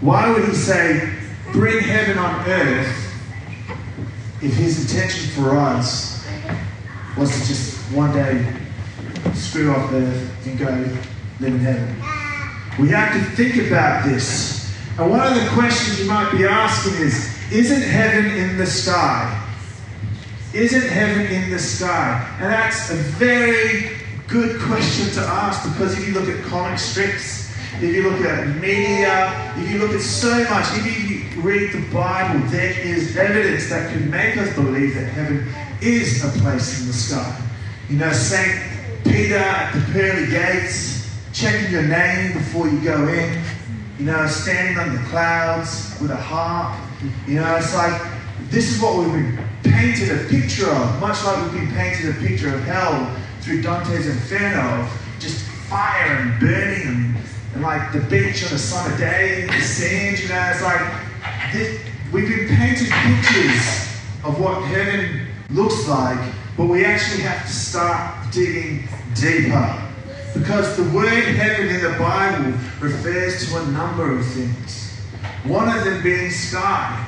Why 0.00 0.30
would 0.30 0.44
he 0.44 0.54
say, 0.54 1.14
bring 1.52 1.80
heaven 1.80 2.18
on 2.18 2.48
earth 2.48 2.96
if 4.42 4.54
his 4.54 4.90
intention 4.90 5.30
for 5.30 5.56
us 5.56 6.26
was 7.16 7.30
to 7.30 7.46
just 7.46 7.78
one 7.92 8.12
day 8.12 8.56
screw 9.34 9.72
off 9.72 9.92
earth 9.92 10.46
and 10.46 10.58
go 10.58 10.66
live 11.40 11.54
in 11.54 11.58
heaven? 11.58 12.19
We 12.78 12.88
have 12.88 13.12
to 13.12 13.20
think 13.36 13.66
about 13.66 14.04
this. 14.04 14.74
And 14.98 15.10
one 15.10 15.26
of 15.26 15.34
the 15.34 15.48
questions 15.50 16.00
you 16.00 16.06
might 16.06 16.30
be 16.32 16.44
asking 16.44 16.94
is 16.94 17.36
Isn't 17.50 17.82
heaven 17.82 18.26
in 18.36 18.56
the 18.56 18.66
sky? 18.66 19.36
Isn't 20.52 20.88
heaven 20.88 21.26
in 21.26 21.50
the 21.50 21.58
sky? 21.58 22.36
And 22.40 22.52
that's 22.52 22.90
a 22.90 22.94
very 22.94 23.96
good 24.26 24.60
question 24.60 25.10
to 25.14 25.20
ask 25.20 25.62
because 25.72 25.98
if 25.98 26.06
you 26.06 26.14
look 26.14 26.28
at 26.28 26.44
comic 26.44 26.78
strips, 26.78 27.50
if 27.76 27.94
you 27.94 28.10
look 28.10 28.20
at 28.20 28.46
media, 28.56 29.54
if 29.56 29.70
you 29.70 29.78
look 29.78 29.92
at 29.92 30.00
so 30.00 30.44
much, 30.50 30.66
if 30.72 31.10
you 31.10 31.40
read 31.40 31.72
the 31.72 31.80
Bible, 31.92 32.44
there 32.48 32.78
is 32.78 33.16
evidence 33.16 33.68
that 33.70 33.90
can 33.90 34.10
make 34.10 34.36
us 34.36 34.54
believe 34.54 34.94
that 34.94 35.06
heaven 35.06 35.48
is 35.80 36.22
a 36.24 36.28
place 36.40 36.80
in 36.80 36.88
the 36.88 36.92
sky. 36.92 37.40
You 37.88 37.98
know, 37.98 38.12
St. 38.12 38.62
Peter 39.04 39.36
at 39.38 39.72
the 39.72 39.92
pearly 39.92 40.26
gates, 40.30 40.99
checking 41.40 41.72
your 41.72 41.84
name 41.84 42.34
before 42.34 42.68
you 42.68 42.78
go 42.82 43.08
in, 43.08 43.42
you 43.98 44.04
know, 44.04 44.26
standing 44.26 44.78
on 44.78 44.94
the 44.94 45.02
clouds 45.08 45.96
with 45.98 46.10
a 46.10 46.16
harp. 46.16 46.78
You 47.26 47.36
know, 47.36 47.56
it's 47.56 47.74
like 47.74 47.98
this 48.50 48.70
is 48.70 48.82
what 48.82 48.98
we've 48.98 49.10
been 49.10 49.38
painted 49.62 50.10
a 50.10 50.28
picture 50.28 50.68
of, 50.70 51.00
much 51.00 51.24
like 51.24 51.42
we've 51.44 51.62
been 51.62 51.72
painted 51.72 52.14
a 52.14 52.18
picture 52.20 52.54
of 52.54 52.62
hell 52.64 53.16
through 53.40 53.62
Dante's 53.62 54.06
Inferno, 54.06 54.82
of 54.82 55.02
just 55.18 55.42
fire 55.70 56.18
and 56.18 56.38
burning 56.40 56.86
and, 56.86 57.16
and 57.54 57.62
like 57.62 57.90
the 57.94 58.00
beach 58.00 58.44
on 58.44 58.52
a 58.52 58.58
summer 58.58 58.94
day, 58.98 59.46
the 59.46 59.62
sand, 59.62 60.18
you 60.18 60.28
know, 60.28 60.50
it's 60.52 60.62
like 60.62 61.52
this, 61.54 61.80
we've 62.12 62.28
been 62.28 62.48
painted 62.48 62.90
pictures 62.90 63.88
of 64.24 64.38
what 64.38 64.62
heaven 64.64 65.26
looks 65.48 65.88
like, 65.88 66.20
but 66.58 66.66
we 66.66 66.84
actually 66.84 67.22
have 67.22 67.46
to 67.46 67.52
start 67.52 68.30
digging 68.30 68.86
deeper. 69.14 69.89
Because 70.34 70.76
the 70.76 70.84
word 70.94 71.08
heaven 71.08 71.68
in 71.68 71.82
the 71.82 71.98
Bible 71.98 72.52
refers 72.80 73.48
to 73.48 73.58
a 73.58 73.66
number 73.66 74.16
of 74.16 74.24
things. 74.26 74.96
One 75.44 75.74
of 75.76 75.84
them 75.84 76.02
being 76.02 76.30
sky, 76.30 77.06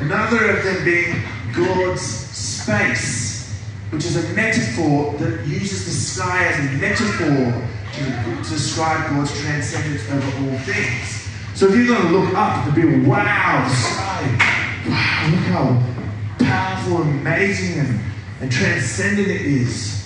another 0.00 0.50
of 0.50 0.64
them 0.64 0.84
being 0.84 1.22
God's 1.54 2.00
space, 2.00 3.60
which 3.90 4.04
is 4.04 4.16
a 4.16 4.34
metaphor 4.34 5.12
that 5.18 5.46
uses 5.46 5.84
the 5.84 5.90
sky 5.90 6.46
as 6.46 6.58
a 6.58 6.78
metaphor 6.78 7.68
to, 7.92 8.50
describe 8.50 9.10
God's 9.10 9.38
transcendence 9.40 10.08
over 10.10 10.50
all 10.50 10.58
things. 10.60 11.28
So 11.54 11.68
if 11.68 11.74
you're 11.74 11.86
going 11.86 12.06
to 12.06 12.18
look 12.18 12.34
up, 12.34 12.66
it'll 12.66 12.74
be 12.74 13.00
wow, 13.04 13.68
the 13.68 13.74
sky. 13.74 14.60
Wow, 14.88 15.28
look 15.30 15.44
how 15.50 16.44
powerful 16.44 17.02
amazing 17.02 17.80
and, 17.80 18.00
and 18.40 18.50
transcendent 18.50 19.28
it 19.28 19.42
is. 19.42 19.99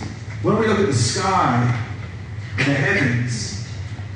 When 0.45 0.59
we 0.59 0.67
look 0.67 0.81
at 0.81 0.87
the 0.89 0.93
sky 0.93 1.89
and 2.59 2.67
the 2.67 2.75
heavens, 2.75 3.67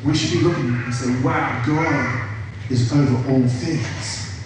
we 0.05 0.15
should 0.15 0.39
be 0.39 0.45
looking 0.45 0.75
and 0.75 0.95
say, 0.95 1.09
wow, 1.23 1.65
God 1.67 2.29
is 2.71 2.93
over 2.93 3.33
all 3.33 3.49
things. 3.49 4.45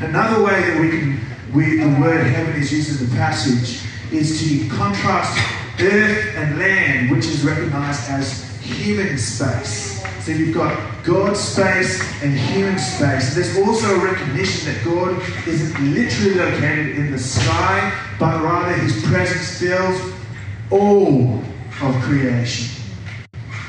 Another 0.00 0.42
way 0.42 0.60
that 0.60 0.80
we 0.80 0.90
can 0.90 1.20
we, 1.54 1.76
the 1.76 2.00
word 2.00 2.26
heaven 2.26 2.60
is 2.60 2.72
used 2.72 3.00
in 3.00 3.08
the 3.08 3.14
passage 3.14 3.88
is 4.10 4.40
to 4.40 4.68
contrast 4.74 5.38
earth 5.80 6.34
and 6.34 6.58
land, 6.58 7.12
which 7.12 7.26
is 7.26 7.44
recognized 7.44 8.10
as 8.10 8.60
human 8.60 9.16
space. 9.16 10.02
So 10.24 10.32
you've 10.32 10.54
got 10.54 11.04
God's 11.04 11.38
space 11.38 12.00
and 12.20 12.36
human 12.36 12.80
space. 12.80 13.36
There's 13.36 13.56
also 13.58 13.94
a 13.94 14.04
recognition 14.04 14.74
that 14.74 14.84
God 14.84 15.22
isn't 15.46 15.94
literally 15.94 16.34
located 16.34 16.96
in 16.96 17.12
the 17.12 17.18
sky, 17.18 17.92
but 18.18 18.42
rather 18.42 18.72
his 18.72 19.04
presence 19.04 19.60
fills 19.60 20.11
all 20.72 21.38
of 21.82 21.94
creation. 22.02 22.82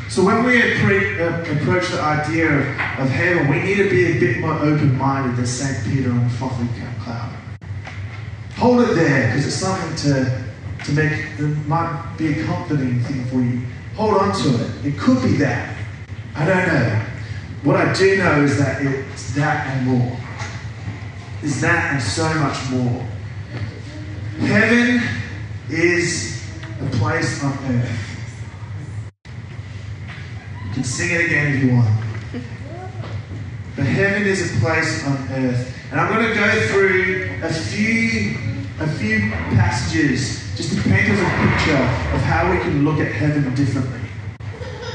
So 0.10 0.24
when 0.24 0.44
we 0.44 0.62
uh, 0.62 1.42
approach 1.42 1.90
the 1.90 2.00
idea 2.00 2.60
of, 3.00 3.10
heaven, 3.10 3.50
we 3.50 3.62
need 3.64 3.78
to 3.78 3.90
be 3.90 4.16
a 4.16 4.20
bit 4.20 4.40
more 4.40 4.54
open-minded 4.54 5.36
than 5.38 5.46
St. 5.46 5.84
Peter 5.86 6.12
on 6.12 6.24
the 6.24 6.30
fluffy 6.30 6.68
cloud. 7.02 7.34
Hold 8.58 8.82
it 8.82 8.94
there, 8.94 9.28
because 9.28 9.48
it's 9.48 9.56
something 9.56 9.96
to, 9.98 10.44
to 10.86 10.92
make, 10.92 11.38
that 11.38 11.48
might 11.68 12.16
be 12.18 12.40
a 12.40 12.46
comforting 12.46 13.00
thing 13.02 13.26
for 13.26 13.42
you. 13.42 13.64
Hold 13.96 14.18
on 14.18 14.36
to 14.44 14.64
it. 14.64 14.86
It 14.86 15.00
could 15.00 15.22
be 15.24 15.36
that. 15.38 15.76
I 16.36 16.46
don't 16.46 16.68
know. 16.68 17.06
What 17.64 17.78
I 17.78 17.94
do 17.94 18.18
know 18.18 18.44
is 18.44 18.58
that 18.60 18.82
it's 18.86 19.34
that 19.34 19.68
and 19.68 19.88
more. 19.88 20.18
Is 21.42 21.60
that 21.62 21.94
and 21.94 22.02
so 22.04 22.32
much 22.36 22.70
more. 22.70 23.02
Heaven 24.48 25.02
is 25.70 26.33
a 26.86 26.90
place 26.98 27.44
on 27.44 27.54
earth. 27.66 28.00
You 30.66 30.74
can 30.74 30.84
sing 30.84 31.12
it 31.12 31.25
again 31.25 31.56
if 31.56 31.63
you 31.63 31.74
want. 31.75 32.04
But 33.75 33.86
heaven 33.86 34.24
is 34.24 34.56
a 34.56 34.60
place 34.60 35.06
on 35.08 35.18
earth. 35.32 35.75
And 35.92 36.00
I'm 36.00 36.13
going 36.13 36.28
to 36.28 36.36
go 36.36 36.68
through 36.68 37.40
a 37.44 37.54
few, 37.54 38.38
a 38.80 38.88
few 38.88 39.32
passages 39.56 40.44
just 40.56 40.75
to 40.75 40.82
paint 40.84 41.10
us 41.10 41.20
a 41.20 41.30
picture 41.48 41.84
of 42.16 42.22
how 42.22 42.52
we 42.52 42.60
can 42.60 42.86
look 42.86 43.00
at 43.00 43.12
heaven 43.12 43.54
differently. 43.56 44.00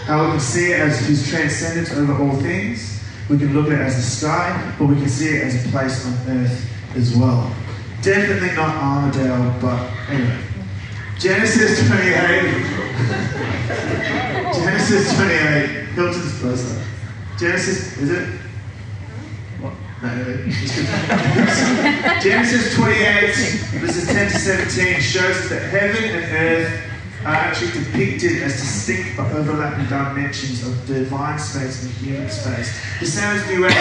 How 0.05 0.25
we 0.25 0.31
can 0.33 0.41
see 0.41 0.73
it 0.73 0.81
as 0.81 1.01
his 1.07 1.29
transcendence 1.29 1.93
over 1.93 2.23
all 2.23 2.37
things. 2.37 3.03
We 3.29 3.39
can 3.39 3.53
look 3.55 3.67
at 3.67 3.81
it 3.81 3.81
as 3.81 3.97
the 3.97 4.03
sky, 4.03 4.75
but 4.79 4.87
we 4.87 4.95
can 4.97 5.09
see 5.09 5.37
it 5.37 5.45
as 5.45 5.67
a 5.67 5.69
place 5.71 6.07
on 6.07 6.13
earth 6.29 6.71
as 6.97 7.17
well. 7.17 7.53
Definitely 8.01 8.55
not 8.55 8.75
Armadale, 8.77 9.61
but 9.61 9.91
anyway. 10.09 10.48
Genesis 11.19 11.85
28. 11.89 12.15
Genesis 14.55 15.17
28. 15.17 15.87
Hilton's 15.97 16.41
though. 16.41 16.57
Genesis, 17.37 17.99
is 17.99 18.11
it? 18.11 18.29
No. 19.61 19.73
Genesis 22.23 22.77
28, 22.77 23.35
verses 23.81 24.07
10 24.07 24.31
to 24.31 24.39
17 24.39 25.01
shows 25.01 25.49
that 25.49 25.63
heaven 25.73 26.05
and 26.05 26.25
earth 26.37 26.81
are 27.25 27.35
actually 27.35 27.73
depicted 27.73 28.41
as 28.45 28.53
distinct 28.53 29.17
but 29.17 29.33
overlapping 29.33 29.87
dimensions 29.87 30.65
of 30.65 30.87
divine 30.87 31.37
space 31.41 31.83
and 31.83 31.91
human 31.95 32.31
space. 32.31 32.81
This 33.01 33.15
sounds 33.15 33.45
new 33.49 33.67
age. 33.67 33.75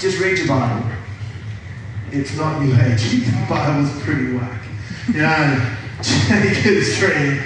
Just 0.00 0.18
read 0.18 0.38
your 0.38 0.48
Bible. 0.48 0.88
It's 2.12 2.34
not 2.34 2.62
new 2.62 2.72
age. 2.72 3.26
The 3.26 3.46
Bible's 3.46 3.90
pretty 4.02 4.32
whack. 4.32 4.62
You 5.08 5.22
know, 5.22 5.76
Jacob's 6.02 6.98
dream, 6.98 7.42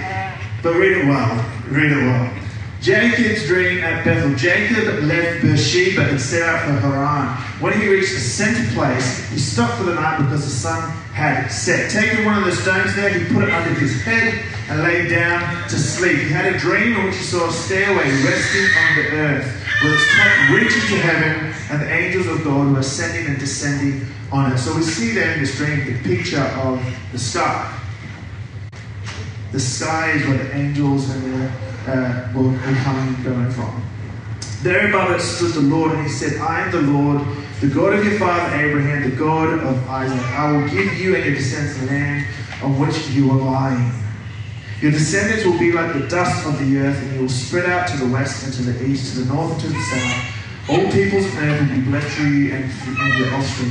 but 0.63 0.75
read 0.75 0.99
it 0.99 1.07
well. 1.07 1.55
Read 1.69 1.93
it 1.93 2.05
well. 2.05 2.33
Jacob's 2.81 3.47
dream 3.47 3.83
at 3.83 4.05
Bethel. 4.05 4.35
Jacob 4.37 5.05
left 5.05 5.41
Beersheba 5.41 6.03
and 6.11 6.21
set 6.21 6.43
out 6.43 6.67
for 6.67 6.73
Haran. 6.87 7.29
When 7.61 7.73
he 7.81 7.89
reached 7.89 8.13
the 8.13 8.21
center 8.21 8.71
place, 8.75 9.27
he 9.31 9.39
stopped 9.39 9.79
for 9.79 9.85
the 9.85 9.95
night 9.95 10.19
because 10.19 10.45
the 10.45 10.51
sun 10.51 10.91
had 11.13 11.49
set. 11.49 11.91
Taking 11.91 12.27
one 12.27 12.37
of 12.37 12.45
the 12.45 12.53
stones 12.53 12.95
there, 12.95 13.09
he 13.09 13.25
put 13.33 13.45
it 13.45 13.51
under 13.51 13.71
his 13.81 14.03
head 14.03 14.45
and 14.69 14.83
lay 14.83 15.09
down 15.09 15.41
to 15.69 15.79
sleep. 15.79 16.19
He 16.19 16.29
had 16.29 16.55
a 16.55 16.59
dream 16.59 16.95
in 16.95 17.07
which 17.07 17.17
he 17.17 17.23
saw 17.23 17.49
a 17.49 17.53
stairway 17.53 18.05
resting 18.23 18.67
on 18.77 18.97
the 18.97 19.11
earth, 19.17 19.65
with 19.83 19.95
its 19.95 20.15
top 20.15 20.51
reaching 20.51 20.97
to 20.97 21.03
heaven, 21.03 21.55
and 21.71 21.81
the 21.81 21.91
angels 21.91 22.27
of 22.27 22.45
God 22.45 22.71
were 22.71 22.81
ascending 22.81 23.27
and 23.27 23.39
descending 23.39 24.07
on 24.31 24.53
it. 24.53 24.59
So 24.59 24.77
we 24.77 24.83
see 24.83 25.13
there 25.13 25.33
in 25.33 25.41
this 25.41 25.57
dream 25.57 25.87
the 25.87 25.99
picture 26.03 26.43
of 26.43 26.85
the 27.13 27.19
sky. 27.19 27.81
The 29.55 29.61
sky 29.61 30.11
is 30.11 30.27
where 30.27 30.37
the 30.37 30.57
angels 30.57 31.09
and 31.11 31.33
the 31.33 31.53
uh, 31.87 32.33
will 32.35 32.51
will 32.51 32.59
come 32.59 33.23
going 33.23 33.53
from. 33.53 33.89
There 34.65 34.89
above 34.89 35.13
it 35.13 35.21
stood 35.21 35.53
the 35.53 35.61
Lord, 35.61 35.93
and 35.93 36.03
he 36.03 36.09
said, 36.09 36.41
I 36.41 36.63
am 36.63 36.73
the 36.73 36.83
Lord, 36.83 37.25
the 37.61 37.69
God 37.69 37.95
of 37.95 38.05
your 38.05 38.19
father 38.19 38.53
Abraham, 38.57 39.09
the 39.09 39.15
God 39.15 39.61
of 39.61 39.89
Isaac. 39.89 40.21
I 40.33 40.51
will 40.51 40.69
give 40.69 40.99
you 40.99 41.15
and 41.15 41.25
your 41.25 41.37
descendants 41.37 41.79
the 41.79 41.87
land 41.87 42.27
on 42.65 42.81
which 42.81 43.11
you 43.11 43.31
are 43.31 43.39
lying. 43.39 43.93
Your 44.81 44.91
descendants 44.91 45.45
will 45.45 45.57
be 45.57 45.71
like 45.71 45.93
the 45.93 46.09
dust 46.09 46.45
of 46.49 46.59
the 46.59 46.77
earth, 46.79 47.01
and 47.01 47.15
you 47.15 47.21
will 47.21 47.29
spread 47.29 47.71
out 47.71 47.87
to 47.91 47.97
the 47.97 48.13
west 48.13 48.45
and 48.45 48.53
to 48.55 48.63
the 48.73 48.85
east, 48.85 49.15
to 49.15 49.21
the 49.21 49.33
north 49.33 49.53
and 49.53 49.61
to 49.61 49.69
the 49.69 49.83
south. 49.83 50.69
All 50.69 50.91
peoples 50.91 51.33
on 51.37 51.45
earth 51.45 51.61
will 51.61 51.77
be 51.77 51.83
blessed 51.83 52.17
through 52.17 52.27
you 52.27 52.55
and 52.55 53.19
your 53.21 53.33
offspring. 53.35 53.71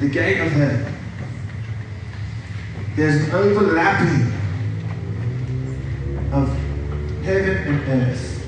The 0.00 0.08
gate 0.08 0.40
of 0.40 0.52
heaven. 0.52 0.94
There's 2.96 3.24
an 3.24 3.30
overlapping 3.30 4.32
of 6.32 6.48
heaven 7.24 7.56
and 7.56 7.88
earth, 7.88 8.46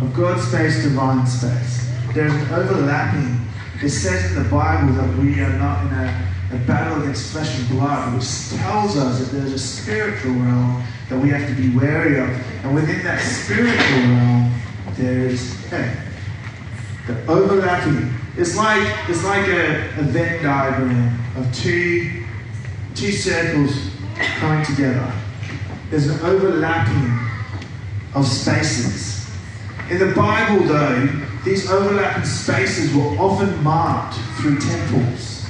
of 0.00 0.14
God's 0.14 0.48
space, 0.48 0.82
divine 0.82 1.26
space. 1.26 1.90
There's 2.14 2.32
an 2.32 2.50
overlapping. 2.52 3.46
It 3.82 3.90
says 3.90 4.32
in 4.32 4.42
the 4.42 4.48
Bible 4.48 4.94
that 4.94 5.18
we 5.18 5.38
are 5.40 5.52
not 5.58 5.86
in 5.86 5.92
a, 5.92 6.32
a 6.54 6.58
battle 6.66 7.02
against 7.02 7.32
flesh 7.32 7.58
and 7.58 7.68
blood, 7.68 8.14
which 8.14 8.48
tells 8.58 8.96
us 8.96 9.18
that 9.18 9.36
there's 9.36 9.52
a 9.52 9.58
spiritual 9.58 10.32
realm 10.32 10.82
that 11.10 11.18
we 11.18 11.28
have 11.28 11.46
to 11.46 11.54
be 11.54 11.76
wary 11.76 12.18
of. 12.20 12.28
And 12.64 12.74
within 12.74 13.02
that 13.04 13.20
spiritual 13.20 13.98
realm, 13.98 14.52
there 14.96 15.26
is 15.26 15.66
heaven. 15.66 16.07
The 17.08 17.26
overlapping. 17.26 18.14
It's 18.36 18.54
like 18.54 18.86
it's 19.08 19.24
like 19.24 19.48
a, 19.48 19.88
a 19.98 20.02
Venn 20.02 20.44
diagram 20.44 21.18
of 21.38 21.54
two 21.54 22.26
two 22.94 23.12
circles 23.12 23.72
coming 24.38 24.62
together. 24.66 25.10
There's 25.88 26.06
an 26.08 26.20
overlapping 26.20 27.18
of 28.14 28.26
spaces. 28.26 29.26
In 29.88 29.98
the 29.98 30.14
Bible, 30.14 30.66
though, 30.66 31.06
these 31.46 31.70
overlapping 31.70 32.26
spaces 32.26 32.94
were 32.94 33.16
often 33.18 33.62
marked 33.62 34.18
through 34.36 34.58
temples. 34.58 35.46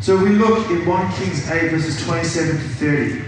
So 0.00 0.16
we 0.16 0.28
look 0.30 0.70
in 0.70 0.86
1 0.86 1.12
Kings 1.14 1.50
8, 1.50 1.70
verses 1.70 2.04
27 2.04 2.56
to 2.56 2.62
30, 2.62 3.24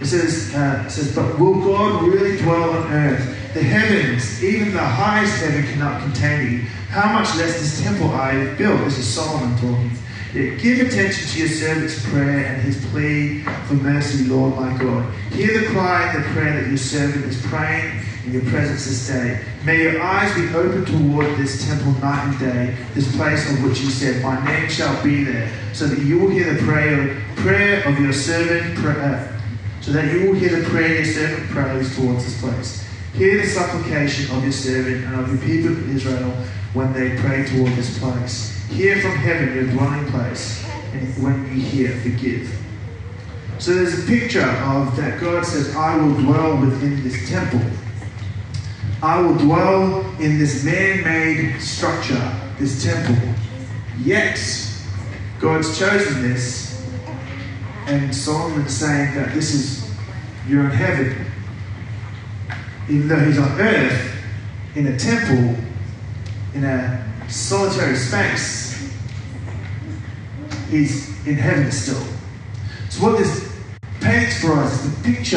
it 0.00 0.06
says, 0.06 0.54
uh, 0.54 0.84
it 0.86 0.90
says, 0.90 1.14
But 1.14 1.38
will 1.38 1.60
God 1.60 2.04
really 2.04 2.38
dwell 2.38 2.70
on 2.70 2.90
earth? 2.90 3.36
The 3.52 3.64
heavens, 3.64 4.44
even 4.44 4.72
the 4.72 4.78
highest 4.78 5.42
heaven, 5.42 5.64
cannot 5.64 6.00
contain 6.02 6.52
you. 6.52 6.58
How 6.90 7.12
much 7.12 7.34
less 7.34 7.58
this 7.58 7.82
temple 7.82 8.08
I 8.10 8.34
have 8.34 8.56
built? 8.56 8.78
This 8.84 8.98
is 8.98 9.08
Solomon 9.08 9.56
talking. 9.56 9.90
Yet 10.32 10.60
give 10.60 10.86
attention 10.86 11.26
to 11.26 11.38
your 11.40 11.48
servant's 11.48 12.00
prayer 12.08 12.46
and 12.46 12.62
his 12.62 12.84
plea 12.86 13.42
for 13.66 13.74
mercy, 13.74 14.26
Lord 14.26 14.54
my 14.54 14.76
God. 14.78 15.12
Hear 15.32 15.60
the 15.60 15.66
cry 15.66 16.12
and 16.12 16.22
the 16.22 16.28
prayer 16.28 16.60
that 16.60 16.68
your 16.68 16.78
servant 16.78 17.24
is 17.24 17.44
praying 17.46 18.00
in 18.24 18.34
your 18.34 18.42
presence 18.42 18.86
this 18.86 19.08
day. 19.08 19.44
May 19.64 19.82
your 19.82 20.00
eyes 20.00 20.32
be 20.36 20.46
open 20.54 20.84
toward 20.84 21.36
this 21.36 21.66
temple 21.66 21.90
night 22.00 22.28
and 22.28 22.38
day, 22.38 22.76
this 22.94 23.16
place 23.16 23.50
of 23.50 23.64
which 23.64 23.80
you 23.80 23.90
said, 23.90 24.22
My 24.22 24.44
name 24.44 24.68
shall 24.68 25.02
be 25.02 25.24
there, 25.24 25.50
so 25.72 25.88
that 25.88 25.98
you 25.98 26.20
will 26.20 26.30
hear 26.30 26.54
the 26.54 26.62
prayer, 26.62 27.20
prayer 27.34 27.84
of 27.88 27.98
your 27.98 28.12
servant, 28.12 28.78
prayer, 28.78 29.00
uh, 29.00 29.82
so 29.82 29.90
that 29.90 30.12
you 30.12 30.28
will 30.28 30.34
hear 30.34 30.60
the 30.60 30.68
prayer 30.68 31.02
your 31.02 31.04
servant 31.04 31.50
prays 31.50 31.96
towards 31.96 32.24
this 32.24 32.40
place. 32.40 32.79
Hear 33.14 33.42
the 33.42 33.46
supplication 33.46 34.34
of 34.36 34.42
your 34.42 34.52
servant 34.52 35.04
and 35.04 35.20
of 35.20 35.28
your 35.28 35.38
people 35.38 35.72
of 35.72 35.94
Israel 35.94 36.30
when 36.72 36.92
they 36.92 37.16
pray 37.18 37.44
toward 37.44 37.72
this 37.72 37.98
place. 37.98 38.56
Hear 38.68 39.00
from 39.00 39.16
heaven 39.16 39.54
your 39.54 39.66
dwelling 39.72 40.06
place, 40.10 40.64
and 40.92 41.22
when 41.22 41.44
you 41.46 41.60
hear, 41.60 42.00
forgive. 42.00 42.56
So 43.58 43.74
there's 43.74 44.04
a 44.04 44.06
picture 44.06 44.46
of 44.46 44.96
that 44.96 45.20
God 45.20 45.44
says, 45.44 45.74
I 45.74 45.96
will 45.96 46.14
dwell 46.14 46.60
within 46.60 47.02
this 47.02 47.28
temple. 47.28 47.60
I 49.02 49.20
will 49.20 49.36
dwell 49.36 50.00
in 50.20 50.38
this 50.38 50.64
man 50.64 51.02
made 51.02 51.60
structure, 51.60 52.40
this 52.58 52.84
temple. 52.84 53.16
Yet, 53.98 54.38
God's 55.40 55.78
chosen 55.78 56.22
this, 56.22 56.86
and 57.86 58.14
Solomon's 58.14 58.74
saying 58.74 59.14
that 59.14 59.34
this 59.34 59.52
is, 59.52 59.94
you're 60.46 60.64
in 60.64 60.70
heaven. 60.70 61.29
Even 62.90 63.06
though 63.06 63.20
he's 63.20 63.38
on 63.38 63.60
earth, 63.60 64.16
in 64.74 64.88
a 64.88 64.98
temple, 64.98 65.56
in 66.54 66.64
a 66.64 67.06
solitary 67.28 67.94
space, 67.94 68.92
he's 70.68 71.08
in 71.24 71.36
heaven 71.36 71.70
still. 71.70 72.02
So, 72.88 73.04
what 73.04 73.18
this 73.18 73.48
paints 74.00 74.40
for 74.40 74.54
us 74.54 74.84
is 74.84 74.96
the 74.96 75.04
picture 75.04 75.36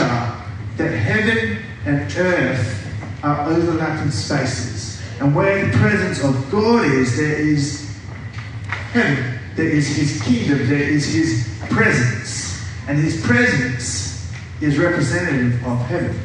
that 0.78 0.90
heaven 0.90 1.60
and 1.86 2.12
earth 2.18 2.88
are 3.22 3.48
overlapping 3.48 4.10
spaces. 4.10 5.00
And 5.20 5.36
where 5.36 5.68
the 5.68 5.78
presence 5.78 6.24
of 6.24 6.50
God 6.50 6.86
is, 6.86 7.16
there 7.16 7.36
is 7.36 7.88
heaven. 8.66 9.40
There 9.56 9.70
is 9.70 9.96
his 9.96 10.20
kingdom. 10.24 10.68
There 10.68 10.82
is 10.82 11.06
his 11.06 11.48
presence. 11.70 12.66
And 12.88 12.98
his 12.98 13.24
presence 13.24 14.28
is 14.60 14.80
representative 14.80 15.64
of 15.68 15.78
heaven. 15.86 16.20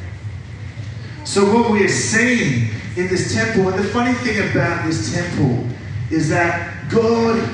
So, 1.29 1.45
what 1.55 1.71
we 1.71 1.85
are 1.85 1.89
seeing 1.89 2.71
in 2.97 3.07
this 3.09 3.35
temple, 3.35 3.69
and 3.69 3.79
the 3.79 3.87
funny 3.89 4.15
thing 4.15 4.51
about 4.51 4.87
this 4.87 5.13
temple 5.13 5.63
is 6.11 6.31
that 6.31 6.89
God 6.89 7.47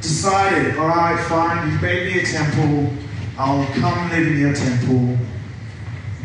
decided, 0.00 0.76
all 0.76 0.88
right, 0.88 1.24
fine, 1.28 1.70
you've 1.70 1.80
made 1.80 2.12
me 2.12 2.20
a 2.20 2.26
temple, 2.26 2.92
I'll 3.38 3.64
come 3.74 4.10
live 4.10 4.26
in 4.26 4.38
your 4.38 4.52
temple. 4.52 5.16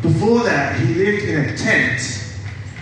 Before 0.01 0.41
that, 0.45 0.79
he 0.79 0.95
lived 0.95 1.25
in 1.25 1.41
a 1.41 1.55
tent, 1.55 2.01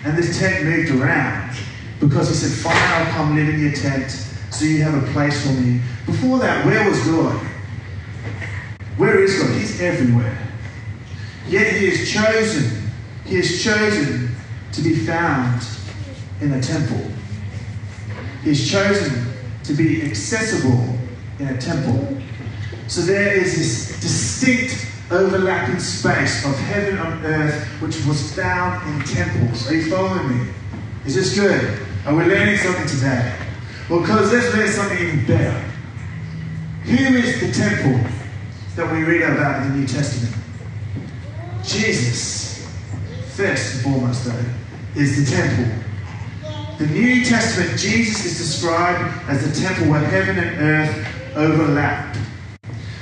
and 0.06 0.18
this 0.18 0.40
tent 0.40 0.64
moved 0.64 0.92
around 0.92 1.54
because 2.00 2.30
he 2.30 2.36
said, 2.36 2.64
Fine, 2.64 2.78
I'll 2.78 3.14
come 3.16 3.36
live 3.36 3.50
in 3.50 3.60
your 3.60 3.74
tent 3.74 4.12
so 4.50 4.64
you 4.64 4.82
have 4.84 4.94
a 4.94 5.12
place 5.12 5.46
for 5.46 5.52
me. 5.52 5.82
Before 6.06 6.40
that, 6.40 6.66
where 6.66 6.90
was 6.90 7.06
God? 7.06 7.36
Where 8.96 9.22
is 9.22 9.38
God? 9.42 9.54
He's 9.58 9.82
everywhere. 9.82 10.38
Yet 11.50 11.74
he 11.74 11.88
is 11.88 12.10
chosen, 12.10 12.85
he 13.26 13.38
is 13.38 13.64
chosen 13.64 14.36
to 14.72 14.82
be 14.82 14.96
found 14.96 15.62
in 16.42 16.54
a 16.54 16.62
temple. 16.62 17.12
He 18.44 18.52
is 18.52 18.70
chosen 18.72 19.34
to 19.64 19.74
be 19.74 20.04
accessible 20.04 20.96
in 21.40 21.48
a 21.48 21.60
temple. 21.60 22.18
So 22.88 23.02
there 23.02 23.34
is 23.34 23.58
this 23.58 24.00
distinct 24.00 24.88
overlapping 25.12 25.80
space 25.80 26.46
of 26.46 26.56
heaven 26.58 26.98
and 26.98 27.26
earth 27.26 27.68
which 27.82 28.06
was 28.06 28.36
found 28.36 28.88
in 28.90 29.06
temples. 29.06 29.70
Are 29.70 29.76
you 29.76 29.90
following 29.90 30.38
me? 30.38 30.54
Is 31.06 31.16
this 31.16 31.36
good? 31.36 31.80
Are 32.06 32.16
we 32.16 32.24
learning 32.26 32.58
something 32.58 32.88
today? 32.88 33.36
Well, 33.90 34.02
because 34.02 34.32
let's 34.32 34.54
learn 34.56 34.68
something 34.68 34.98
even 35.00 35.26
better. 35.26 35.60
Who 36.84 37.16
is 37.18 37.40
the 37.40 37.52
temple 37.52 38.08
that 38.76 38.92
we 38.92 39.04
read 39.04 39.24
about 39.24 39.64
in 39.64 39.72
the 39.72 39.78
New 39.80 39.88
Testament? 39.88 40.36
Jesus, 41.64 42.45
first 43.36 43.76
and 43.76 43.84
foremost, 43.84 44.26
though, 44.26 44.46
is 44.96 45.30
the 45.30 45.36
temple. 45.36 45.86
The 46.78 46.88
New 46.88 47.24
Testament, 47.26 47.78
Jesus 47.78 48.26
is 48.26 48.38
described 48.38 49.30
as 49.30 49.46
the 49.46 49.62
temple 49.62 49.90
where 49.90 50.00
heaven 50.00 50.38
and 50.38 50.62
earth 50.62 51.36
overlap. 51.36 52.16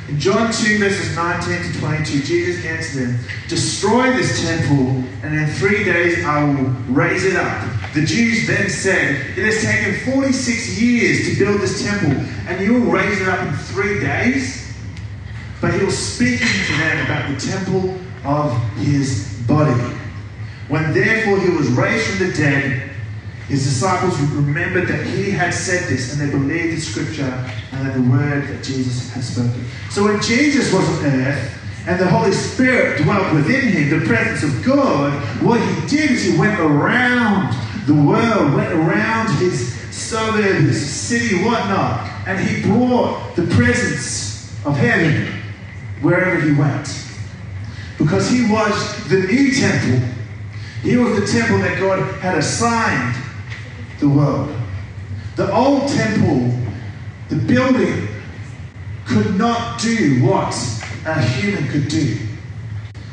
In 0.10 0.19
John 0.19 0.52
2, 0.52 0.80
verses 0.80 1.15
19 1.15 1.74
to 1.74 1.80
22, 1.80 2.22
Jesus 2.24 2.65
answered 2.65 3.08
them, 3.08 3.19
Destroy 3.48 4.12
this 4.13 4.41
temple, 4.41 5.04
and 5.24 5.36
in 5.36 5.48
three 5.56 5.84
days 5.84 6.24
I 6.26 6.43
will 6.43 6.69
raise 6.89 7.24
it 7.24 7.36
up. 7.36 7.69
The 7.93 8.04
Jews 8.04 8.48
then 8.48 8.69
said, 8.69 9.38
It 9.38 9.46
has 9.46 9.62
taken 9.63 10.13
46 10.13 10.82
years 10.82 11.30
to 11.30 11.46
build 11.46 11.62
this 11.62 11.84
temple, 11.84 12.12
and 12.48 12.63
you 12.63 12.74
will 12.74 12.91
raise 12.91 13.22
it 13.22 13.28
up 13.28 13.48
in 13.48 13.54
three 13.54 14.00
days? 14.00 14.74
But 15.62 15.74
he 15.76 15.86
was 15.86 15.98
speaking 15.98 16.48
to 16.48 16.74
them 16.78 17.06
about 17.06 17.32
the 17.32 17.39
temple 17.39 17.98
of 18.26 18.58
his 18.78 19.41
body. 19.48 20.03
When 20.67 20.93
therefore 20.93 21.39
he 21.39 21.49
was 21.49 21.67
raised 21.69 22.08
from 22.08 22.28
the 22.28 22.34
dead, 22.34 22.89
his 23.47 23.63
disciples 23.63 24.19
remembered 24.19 24.88
that 24.88 25.06
he 25.06 25.30
had 25.30 25.54
said 25.54 25.89
this, 25.89 26.13
and 26.13 26.21
they 26.21 26.32
believed 26.32 26.78
the 26.78 26.82
scripture 26.82 27.52
and 27.73 27.86
that 27.86 27.93
the 27.93 28.02
word 28.10 28.47
that 28.47 28.63
Jesus 28.63 29.12
had 29.12 29.23
spoken. 29.23 29.65
So 29.89 30.06
when 30.06 30.21
Jesus 30.21 30.71
was 30.73 30.88
on 30.99 31.06
earth 31.06 31.60
and 31.86 31.99
the 31.99 32.08
Holy 32.08 32.32
Spirit 32.32 33.02
dwelt 33.04 33.34
within 33.34 33.67
him, 33.67 33.99
the 33.99 34.06
presence 34.06 34.43
of 34.43 34.63
God, 34.63 35.12
what 35.43 35.60
he 35.60 35.88
did 35.88 36.12
is 36.12 36.23
he 36.23 36.38
went 36.38 36.58
around 36.60 37.54
the 37.86 37.93
world, 37.93 38.54
went 38.54 38.71
around 38.71 39.30
his 39.38 39.73
suburb, 39.93 40.62
his 40.62 40.89
city, 40.89 41.43
whatnot, 41.43 42.10
and 42.26 42.39
he 42.39 42.62
brought 42.63 43.36
the 43.36 43.45
presence 43.47 44.49
of 44.65 44.78
heaven 44.78 45.28
wherever 46.02 46.39
he 46.39 46.54
went. 46.54 46.88
Because 47.97 48.30
he 48.30 48.49
was 48.49 49.10
the 49.10 49.19
new 49.19 49.52
temple. 49.52 50.12
He 50.84 50.98
was 50.98 51.17
the 51.17 51.26
temple 51.26 51.60
that 51.60 51.80
God 51.80 52.00
had 52.15 52.38
assigned 52.38 53.15
the 54.00 54.10
world. 54.10 54.54
The 55.38 55.50
old 55.52 55.88
temple, 55.88 56.52
the 57.30 57.38
building, 57.38 58.10
could 59.06 59.38
not 59.38 59.80
do 59.80 60.22
what 60.26 60.54
a 61.06 61.22
human 61.22 61.69
could 61.69 61.88
do. 61.88 62.17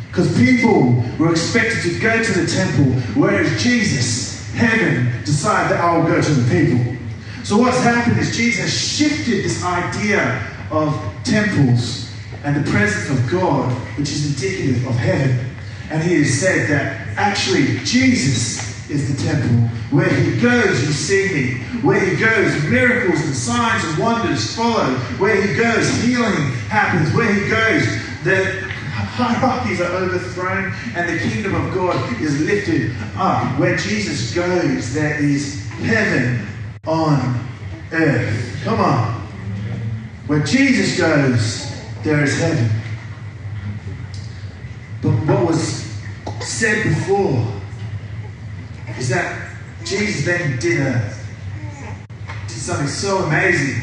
Because 0.09 0.37
people 0.37 1.05
were 1.17 1.31
expected 1.31 1.83
to 1.83 2.01
go 2.01 2.21
to 2.21 2.41
the 2.41 2.47
temple, 2.49 2.93
whereas 3.15 3.63
Jesus, 3.63 4.51
heaven, 4.55 5.23
decided 5.25 5.71
that 5.71 5.81
I 5.81 5.97
will 5.97 6.09
go 6.09 6.21
to 6.21 6.31
the 6.33 6.51
people. 6.51 6.97
So 7.45 7.57
what's 7.57 7.81
happened 7.83 8.19
is 8.19 8.37
Jesus 8.37 8.77
shifted 8.77 9.45
this 9.45 9.63
idea 9.63 10.45
of 10.73 11.01
temples 11.23 12.13
and 12.43 12.57
the 12.57 12.69
presence 12.69 13.17
of 13.17 13.31
God, 13.31 13.73
which 13.97 14.11
is 14.11 14.27
indicative 14.35 14.85
of 14.89 14.97
heaven. 14.97 15.47
And 15.91 16.03
he 16.03 16.19
has 16.19 16.41
said 16.41 16.69
that 16.71 17.00
actually 17.21 17.79
Jesus 17.85 18.71
is 18.91 19.15
the 19.15 19.23
temple. 19.23 19.69
Where 19.91 20.09
he 20.09 20.41
goes, 20.41 20.83
you 20.85 20.93
see 20.93 21.33
me. 21.33 21.55
Where 21.83 22.01
he 22.01 22.17
goes, 22.17 22.65
miracles 22.65 23.21
and 23.25 23.35
signs 23.35 23.85
and 23.85 23.99
wonders 23.99 24.57
follow. 24.57 24.95
Where 25.19 25.41
he 25.41 25.55
goes, 25.55 25.89
healing 26.03 26.53
happens. 26.69 27.15
Where 27.15 27.33
he 27.33 27.49
goes, 27.49 27.85
the 28.25 28.69
hierarchies 29.21 29.81
are 29.81 29.93
overthrown 29.93 30.73
and 30.95 31.09
the 31.09 31.23
kingdom 31.29 31.55
of 31.55 31.75
God 31.75 32.21
is 32.21 32.41
lifted 32.41 32.95
up. 33.17 33.59
Where 33.59 33.77
Jesus 33.77 34.35
goes, 34.35 34.95
there 34.95 35.23
is 35.23 35.69
heaven 35.69 36.47
on 36.87 37.47
earth. 37.93 38.61
Come 38.65 38.81
on. 38.81 39.21
Where 40.27 40.41
Jesus 40.41 40.99
goes, 40.99 41.71
there 42.03 42.25
is 42.25 42.39
heaven. 42.39 42.71
But 45.03 45.11
what 45.11 45.47
was 45.47 45.80
said 46.43 46.85
before 46.85 47.47
is 48.99 49.09
that 49.09 49.51
Jesus 49.85 50.25
then 50.25 50.59
did, 50.59 50.81
a, 50.81 51.15
did 52.47 52.57
something 52.57 52.89
so 52.89 53.19
amazing. 53.25 53.83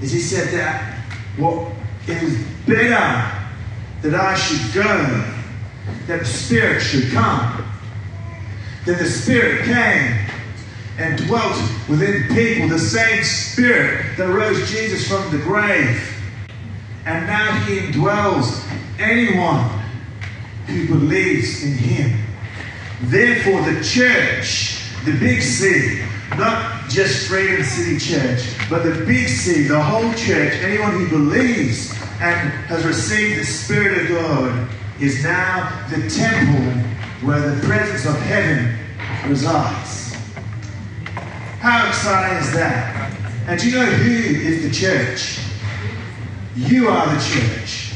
Is 0.00 0.12
he 0.12 0.20
said 0.20 0.48
that 0.58 1.04
what 1.36 1.72
it 2.06 2.22
was 2.22 2.36
better 2.66 3.38
that 4.02 4.14
I 4.14 4.34
should 4.36 4.74
go, 4.74 5.24
that 6.06 6.20
the 6.20 6.24
Spirit 6.24 6.80
should 6.80 7.10
come. 7.12 7.64
Then 8.84 8.98
the 8.98 9.06
Spirit 9.06 9.64
came 9.64 10.26
and 10.98 11.26
dwelt 11.26 11.56
within 11.88 12.28
people, 12.34 12.68
the 12.68 12.78
same 12.78 13.22
Spirit 13.22 14.16
that 14.16 14.28
rose 14.28 14.70
Jesus 14.70 15.08
from 15.08 15.30
the 15.30 15.38
grave. 15.38 16.14
And 17.06 17.26
now 17.26 17.52
he 17.64 17.78
indwells 17.78 18.64
anyone 18.98 19.77
who 20.68 20.86
believes 20.86 21.64
in 21.64 21.72
him. 21.72 22.20
Therefore, 23.02 23.62
the 23.62 23.82
church, 23.82 24.82
the 25.04 25.18
big 25.18 25.40
C, 25.40 26.04
not 26.36 26.88
just 26.90 27.26
Freedom 27.26 27.64
City 27.64 27.98
Church, 27.98 28.54
but 28.68 28.82
the 28.82 29.04
big 29.06 29.28
C, 29.28 29.62
the 29.66 29.82
whole 29.82 30.12
church, 30.12 30.52
anyone 30.62 30.92
who 30.92 31.08
believes 31.08 31.90
and 32.20 32.50
has 32.68 32.84
received 32.84 33.40
the 33.40 33.44
Spirit 33.44 34.02
of 34.02 34.08
God, 34.08 34.68
is 35.00 35.24
now 35.24 35.86
the 35.88 36.08
temple 36.10 36.82
where 37.26 37.40
the 37.40 37.66
presence 37.66 38.04
of 38.04 38.20
heaven 38.22 38.78
resides. 39.28 40.14
How 41.60 41.88
exciting 41.88 42.38
is 42.38 42.52
that? 42.52 43.12
And 43.46 43.58
do 43.58 43.70
you 43.70 43.76
know 43.76 43.86
who 43.86 44.10
is 44.10 44.62
the 44.62 44.70
church? 44.70 45.40
You 46.56 46.88
are 46.88 47.06
the 47.06 47.20
church. 47.22 47.94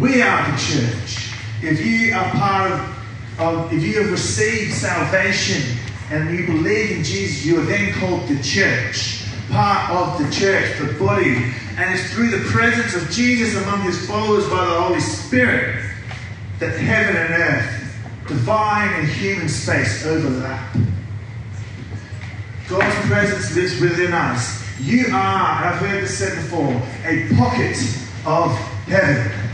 We 0.00 0.22
are 0.22 0.50
the 0.50 0.56
church. 0.56 1.25
If 1.66 1.84
you 1.84 2.14
are 2.14 2.30
part 2.30 2.70
of, 2.70 3.40
of 3.40 3.72
if 3.72 3.82
you 3.82 4.00
have 4.00 4.12
received 4.12 4.72
salvation 4.72 5.76
and 6.10 6.30
you 6.30 6.46
believe 6.46 6.92
in 6.92 7.02
Jesus, 7.02 7.44
you 7.44 7.60
are 7.60 7.64
then 7.64 7.92
called 7.94 8.28
the 8.28 8.40
church, 8.40 9.24
part 9.50 9.90
of 9.90 10.24
the 10.24 10.30
church, 10.32 10.78
the 10.78 10.92
body. 10.94 11.34
And 11.76 11.92
it's 11.92 12.12
through 12.12 12.30
the 12.30 12.48
presence 12.50 12.94
of 12.94 13.10
Jesus 13.10 13.60
among 13.64 13.82
his 13.82 14.06
followers 14.06 14.48
by 14.48 14.64
the 14.64 14.80
Holy 14.80 15.00
Spirit 15.00 15.84
that 16.60 16.78
heaven 16.78 17.16
and 17.16 17.34
earth, 17.34 18.28
divine 18.28 19.00
and 19.00 19.08
human 19.08 19.48
space 19.48 20.06
overlap. 20.06 20.76
God's 22.68 23.06
presence 23.06 23.56
lives 23.56 23.80
within 23.80 24.12
us 24.12 24.64
You 24.80 25.06
are, 25.08 25.64
I've 25.64 25.80
heard 25.80 26.04
this 26.04 26.18
said 26.18 26.36
before, 26.36 26.70
a 27.04 27.28
pocket 27.34 27.76
of 28.24 28.52
heaven. 28.86 29.45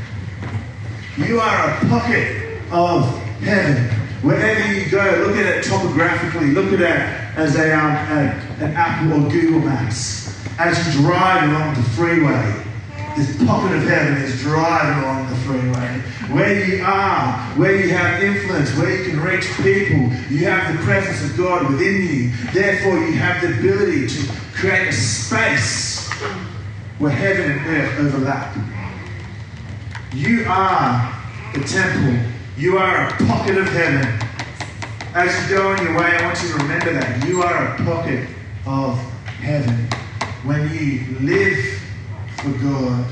You 1.18 1.40
are 1.40 1.70
a 1.70 1.78
pocket 1.90 2.58
of 2.70 3.06
heaven. 3.40 3.84
Wherever 4.22 4.72
you 4.72 4.90
go, 4.90 5.26
look 5.26 5.36
at 5.36 5.44
it 5.44 5.62
topographically, 5.62 6.52
look 6.52 6.72
at 6.72 6.80
it 6.80 7.38
as 7.38 7.54
a, 7.56 7.70
um, 7.78 7.92
a, 7.92 8.64
an 8.64 8.72
Apple 8.72 9.22
or 9.22 9.30
Google 9.30 9.60
Maps. 9.60 10.42
As 10.58 10.78
you 10.86 11.02
drive 11.02 11.50
along 11.50 11.74
the 11.74 11.82
freeway, 11.90 12.64
this 13.14 13.36
pocket 13.44 13.76
of 13.76 13.82
heaven 13.82 14.22
is 14.22 14.40
driving 14.40 15.04
along 15.04 15.28
the 15.28 15.36
freeway. 15.36 16.00
Where 16.34 16.64
you 16.64 16.82
are, 16.82 17.32
where 17.58 17.76
you 17.76 17.90
have 17.90 18.22
influence, 18.22 18.74
where 18.78 18.96
you 18.96 19.10
can 19.10 19.20
reach 19.20 19.44
people, 19.56 20.08
you 20.34 20.46
have 20.46 20.74
the 20.74 20.82
presence 20.82 21.30
of 21.30 21.36
God 21.36 21.70
within 21.70 22.06
you. 22.08 22.32
Therefore, 22.54 22.96
you 22.96 23.12
have 23.12 23.42
the 23.42 23.58
ability 23.58 24.06
to 24.06 24.32
create 24.54 24.88
a 24.88 24.92
space 24.92 26.08
where 26.98 27.10
heaven 27.10 27.52
and 27.52 27.66
earth 27.66 28.00
overlap. 28.00 28.81
You 30.14 30.44
are 30.46 31.10
the 31.54 31.64
temple. 31.64 32.30
You 32.58 32.76
are 32.76 33.08
a 33.08 33.12
pocket 33.24 33.56
of 33.56 33.66
heaven. 33.68 34.28
As 35.14 35.50
you 35.50 35.56
go 35.56 35.70
on 35.70 35.82
your 35.82 35.96
way, 35.98 36.04
I 36.04 36.26
want 36.26 36.42
you 36.42 36.48
to 36.48 36.54
remember 36.56 36.92
that. 36.92 37.26
You 37.26 37.42
are 37.42 37.74
a 37.74 37.76
pocket 37.78 38.28
of 38.66 38.98
heaven. 39.40 39.88
When 40.44 40.68
you 40.68 41.18
live 41.20 41.80
for 42.36 42.50
God, 42.62 43.06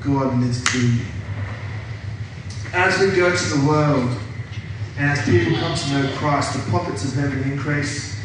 God 0.00 0.38
lives 0.38 0.60
through 0.60 0.80
you. 0.80 1.04
As 2.72 3.00
we 3.00 3.10
go 3.16 3.34
to 3.34 3.44
the 3.56 3.66
world, 3.66 4.16
and 4.96 5.10
as 5.10 5.24
people 5.24 5.58
come 5.58 5.74
to 5.74 5.90
know 5.90 6.16
Christ, 6.18 6.54
the 6.54 6.70
pockets 6.70 7.04
of 7.04 7.14
heaven 7.14 7.50
increase, 7.50 8.16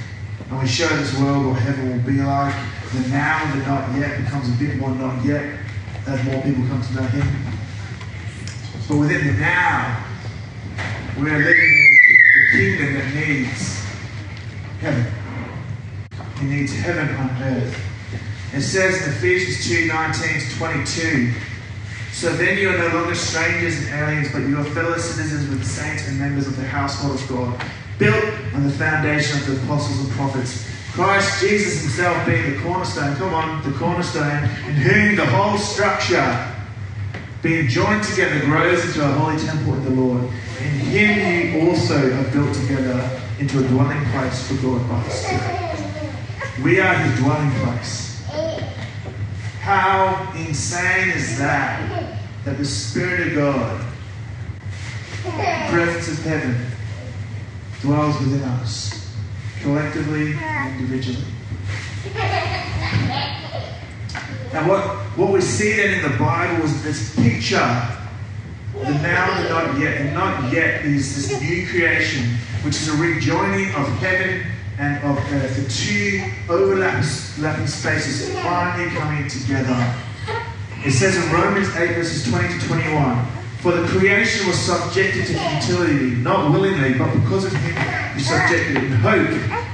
and 0.52 0.60
we 0.60 0.68
show 0.68 0.88
this 0.90 1.18
world 1.20 1.48
what 1.48 1.60
heaven 1.62 1.98
will 1.98 2.06
be 2.06 2.22
like. 2.22 2.54
The 2.94 3.10
now, 3.10 3.56
the 3.56 3.62
not 3.66 3.98
yet 3.98 4.24
becomes 4.24 4.50
a 4.50 4.64
bit 4.64 4.78
more 4.78 4.92
not 4.92 5.26
yet 5.26 5.57
as 6.08 6.24
more 6.24 6.42
people 6.42 6.66
come 6.68 6.82
to 6.82 6.94
know 6.94 7.02
Him. 7.04 7.28
But 8.88 8.98
within 8.98 9.28
the 9.28 9.34
now, 9.34 10.06
we 11.20 11.30
are 11.30 11.40
living 11.40 11.72
in 11.72 12.00
a 12.38 12.52
kingdom 12.52 12.94
that 12.94 13.14
needs 13.14 13.84
heaven. 14.80 15.06
It 16.38 16.44
needs 16.44 16.74
heaven 16.74 17.14
on 17.16 17.30
earth. 17.44 17.78
It 18.54 18.62
says 18.62 19.06
in 19.06 19.14
Ephesians 19.14 19.68
2 19.68 19.88
19 19.88 20.40
to 20.40 20.58
22 20.58 21.34
So 22.14 22.34
then 22.38 22.58
you 22.58 22.70
are 22.70 22.78
no 22.78 22.88
longer 22.96 23.16
strangers 23.16 23.78
and 23.78 23.90
aliens, 24.00 24.32
but 24.32 24.40
you 24.40 24.58
are 24.58 24.64
fellow 24.64 24.98
citizens 24.98 25.50
with 25.50 25.60
the 25.60 25.66
saints 25.66 26.08
and 26.08 26.18
members 26.18 26.48
of 26.48 26.56
the 26.56 26.66
household 26.66 27.20
of 27.20 27.28
God, 27.28 27.62
built 28.00 28.24
on 28.54 28.64
the 28.64 28.72
foundation 28.72 29.40
of 29.40 29.48
the 29.48 29.64
apostles 29.64 30.08
and 30.08 30.10
prophets. 30.12 30.77
Christ 30.98 31.42
Jesus 31.42 31.84
himself 31.84 32.26
being 32.26 32.56
the 32.56 32.60
cornerstone, 32.64 33.16
come 33.18 33.32
on, 33.32 33.62
the 33.62 33.78
cornerstone, 33.78 34.46
in 34.66 34.74
whom 34.74 35.16
the 35.16 35.28
whole 35.28 35.56
structure, 35.60 36.52
being 37.44 37.68
joined 37.68 38.04
together, 38.04 38.40
grows 38.40 38.84
into 38.84 39.08
a 39.08 39.12
holy 39.14 39.38
temple 39.38 39.76
in 39.76 39.84
the 39.84 39.92
Lord. 39.92 40.24
In 40.24 40.72
him 40.90 41.62
you 41.62 41.70
also 41.70 41.98
are 41.98 42.32
built 42.32 42.52
together 42.52 43.22
into 43.38 43.64
a 43.64 43.68
dwelling 43.68 44.04
place 44.06 44.48
for 44.48 44.56
God 44.56 44.90
by 44.90 45.04
the 45.04 45.10
Spirit. 45.12 46.64
We 46.64 46.80
are 46.80 46.96
his 46.96 47.20
dwelling 47.20 47.52
place. 47.62 48.24
How 49.60 50.34
insane 50.36 51.10
is 51.10 51.38
that? 51.38 52.18
That 52.44 52.58
the 52.58 52.66
Spirit 52.66 53.28
of 53.28 53.36
God, 53.36 53.86
the 55.26 55.30
presence 55.70 56.18
of 56.18 56.26
heaven, 56.26 56.58
dwells 57.82 58.20
within 58.20 58.42
us, 58.42 58.97
collectively 59.62 60.34
and 60.34 60.80
individually. 60.80 61.24
And 64.54 64.68
what, 64.68 64.82
what 65.18 65.32
we 65.32 65.42
see 65.42 65.74
then 65.76 65.96
in 65.96 66.12
the 66.12 66.18
Bible 66.18 66.64
is 66.66 66.84
this 66.84 67.16
picture 67.16 67.94
the 68.74 68.94
now 68.94 69.32
and 69.32 69.46
the 69.46 69.50
not 69.50 69.80
yet. 69.80 70.02
And 70.02 70.14
not 70.14 70.54
yet 70.54 70.86
is 70.86 71.16
this 71.16 71.42
new 71.42 71.68
creation, 71.68 72.24
which 72.64 72.76
is 72.76 72.90
a 72.90 72.98
rejoining 72.98 73.74
of 73.76 73.88
heaven 74.00 74.46
and 74.78 75.04
of 75.04 75.18
earth. 75.34 75.56
The 75.56 75.70
two 75.70 76.32
overlapping 76.52 77.68
spaces 77.68 78.34
finally 78.42 78.90
coming 78.96 79.28
together. 79.28 79.96
It 80.86 80.92
says 80.92 81.18
in 81.18 81.32
Romans 81.34 81.76
8, 81.76 81.96
verses 81.96 82.30
20 82.30 82.60
to 82.60 82.68
21 82.68 83.37
For 83.62 83.72
the 83.72 83.88
creation 83.88 84.48
was 84.48 84.58
subjected 84.60 85.26
to 85.26 85.34
futility, 85.34 86.16
not 86.18 86.52
willingly, 86.52 86.94
but 86.94 87.12
because 87.16 87.46
of 87.46 87.54
him 87.54 87.76
who 88.14 88.20
subjected 88.20 88.78
it, 88.78 88.84
in 88.84 88.92
hope 88.92 89.30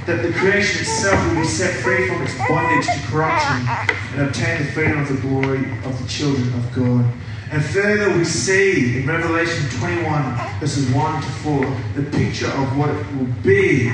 that 0.06 0.22
the 0.22 0.32
creation 0.32 0.80
itself 0.80 1.28
will 1.28 1.42
be 1.42 1.46
set 1.46 1.74
free 1.82 2.08
from 2.08 2.22
its 2.22 2.36
bondage 2.48 2.86
to 2.86 3.06
corruption 3.08 3.68
and 4.14 4.28
obtain 4.28 4.62
the 4.62 4.72
freedom 4.72 4.98
of 5.00 5.08
the 5.08 5.20
glory 5.20 5.70
of 5.84 6.02
the 6.02 6.08
children 6.08 6.48
of 6.54 6.72
God. 6.74 7.04
And 7.50 7.62
further, 7.62 8.16
we 8.16 8.24
see 8.24 9.00
in 9.00 9.06
Revelation 9.06 9.68
21, 9.78 10.60
verses 10.60 10.90
1 10.90 11.22
to 11.22 11.28
4, 11.28 11.80
the 11.94 12.02
picture 12.10 12.48
of 12.48 12.78
what 12.78 12.88
it 12.88 13.06
will 13.14 13.32
be 13.42 13.92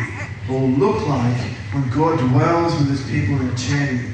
or 0.48 0.60
look 0.60 1.06
like 1.08 1.36
when 1.72 1.88
God 1.90 2.18
dwells 2.30 2.78
with 2.78 2.90
his 2.90 3.02
people 3.10 3.40
in 3.40 3.50
eternity. 3.50 4.08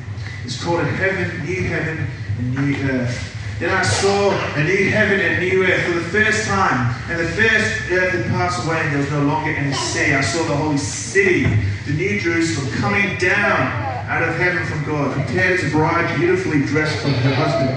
It's 0.45 0.63
called 0.63 0.81
a 0.81 0.85
heaven, 0.85 1.45
new 1.45 1.63
heaven, 1.65 2.07
and 2.39 2.55
new 2.55 2.91
earth. 2.91 3.36
Then 3.59 3.71
I 3.71 3.83
saw 3.83 4.33
a 4.55 4.65
new 4.65 4.91
heaven 4.91 5.19
and 5.19 5.41
new 5.41 5.65
earth 5.65 5.83
for 5.87 5.95
the 5.95 6.05
first 6.11 6.47
time. 6.47 6.95
And 7.09 7.21
the 7.21 7.29
first 7.33 7.91
earth 7.91 8.13
had 8.13 8.27
passed 8.27 8.67
away, 8.67 8.81
and 8.81 8.93
there 8.93 8.99
was 8.99 9.11
no 9.11 9.23
longer 9.23 9.51
any 9.51 9.73
sea. 9.73 10.13
I 10.13 10.21
saw 10.21 10.43
the 10.45 10.57
holy 10.57 10.77
city, 10.77 11.45
the 11.87 11.93
new 11.93 12.21
Jerusalem, 12.21 12.71
coming 12.75 13.17
down 13.17 13.97
out 14.09 14.23
of 14.29 14.37
heaven 14.37 14.63
from 14.67 14.85
God, 14.85 15.15
prepared 15.15 15.59
as 15.59 15.67
a 15.67 15.71
bride 15.71 16.19
beautifully 16.19 16.67
dressed 16.67 17.01
for 17.01 17.09
her 17.09 17.35
husband. 17.35 17.71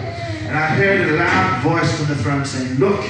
And 0.49 0.57
I 0.57 0.67
heard 0.67 1.09
a 1.11 1.15
loud 1.15 1.63
voice 1.63 1.97
from 1.97 2.07
the 2.07 2.21
throne 2.23 2.43
saying, 2.43 2.75
Look, 2.75 3.05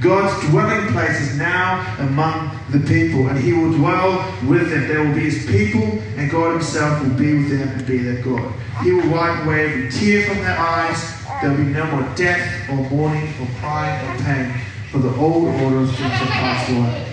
God's 0.00 0.48
dwelling 0.48 0.90
place 0.92 1.20
is 1.20 1.36
now 1.36 1.94
among 2.00 2.58
the 2.70 2.80
people, 2.80 3.28
and 3.28 3.38
he 3.38 3.52
will 3.52 3.72
dwell 3.72 4.34
with 4.48 4.68
them. 4.70 4.88
They 4.88 4.96
will 4.96 5.14
be 5.14 5.30
his 5.30 5.46
people, 5.46 6.02
and 6.16 6.28
God 6.28 6.54
himself 6.54 7.02
will 7.02 7.14
be 7.14 7.34
with 7.34 7.50
them 7.50 7.68
and 7.68 7.86
be 7.86 7.98
their 7.98 8.20
God. 8.24 8.52
He 8.82 8.92
will 8.92 9.08
wipe 9.10 9.44
away 9.44 9.66
every 9.66 9.90
tear 9.92 10.26
from 10.26 10.38
their 10.38 10.58
eyes. 10.58 11.19
There 11.40 11.48
will 11.48 11.56
be 11.56 11.64
no 11.64 11.86
more 11.86 12.14
death, 12.16 12.68
or 12.68 12.76
mourning, 12.90 13.32
or 13.40 13.46
crying, 13.60 14.06
or 14.06 14.24
pain, 14.24 14.52
for 14.90 14.98
the 14.98 15.14
old 15.16 15.46
order 15.62 15.78
of 15.78 15.96
things 15.96 16.18
have 16.18 16.28
passed 16.28 16.70
away. 16.70 17.06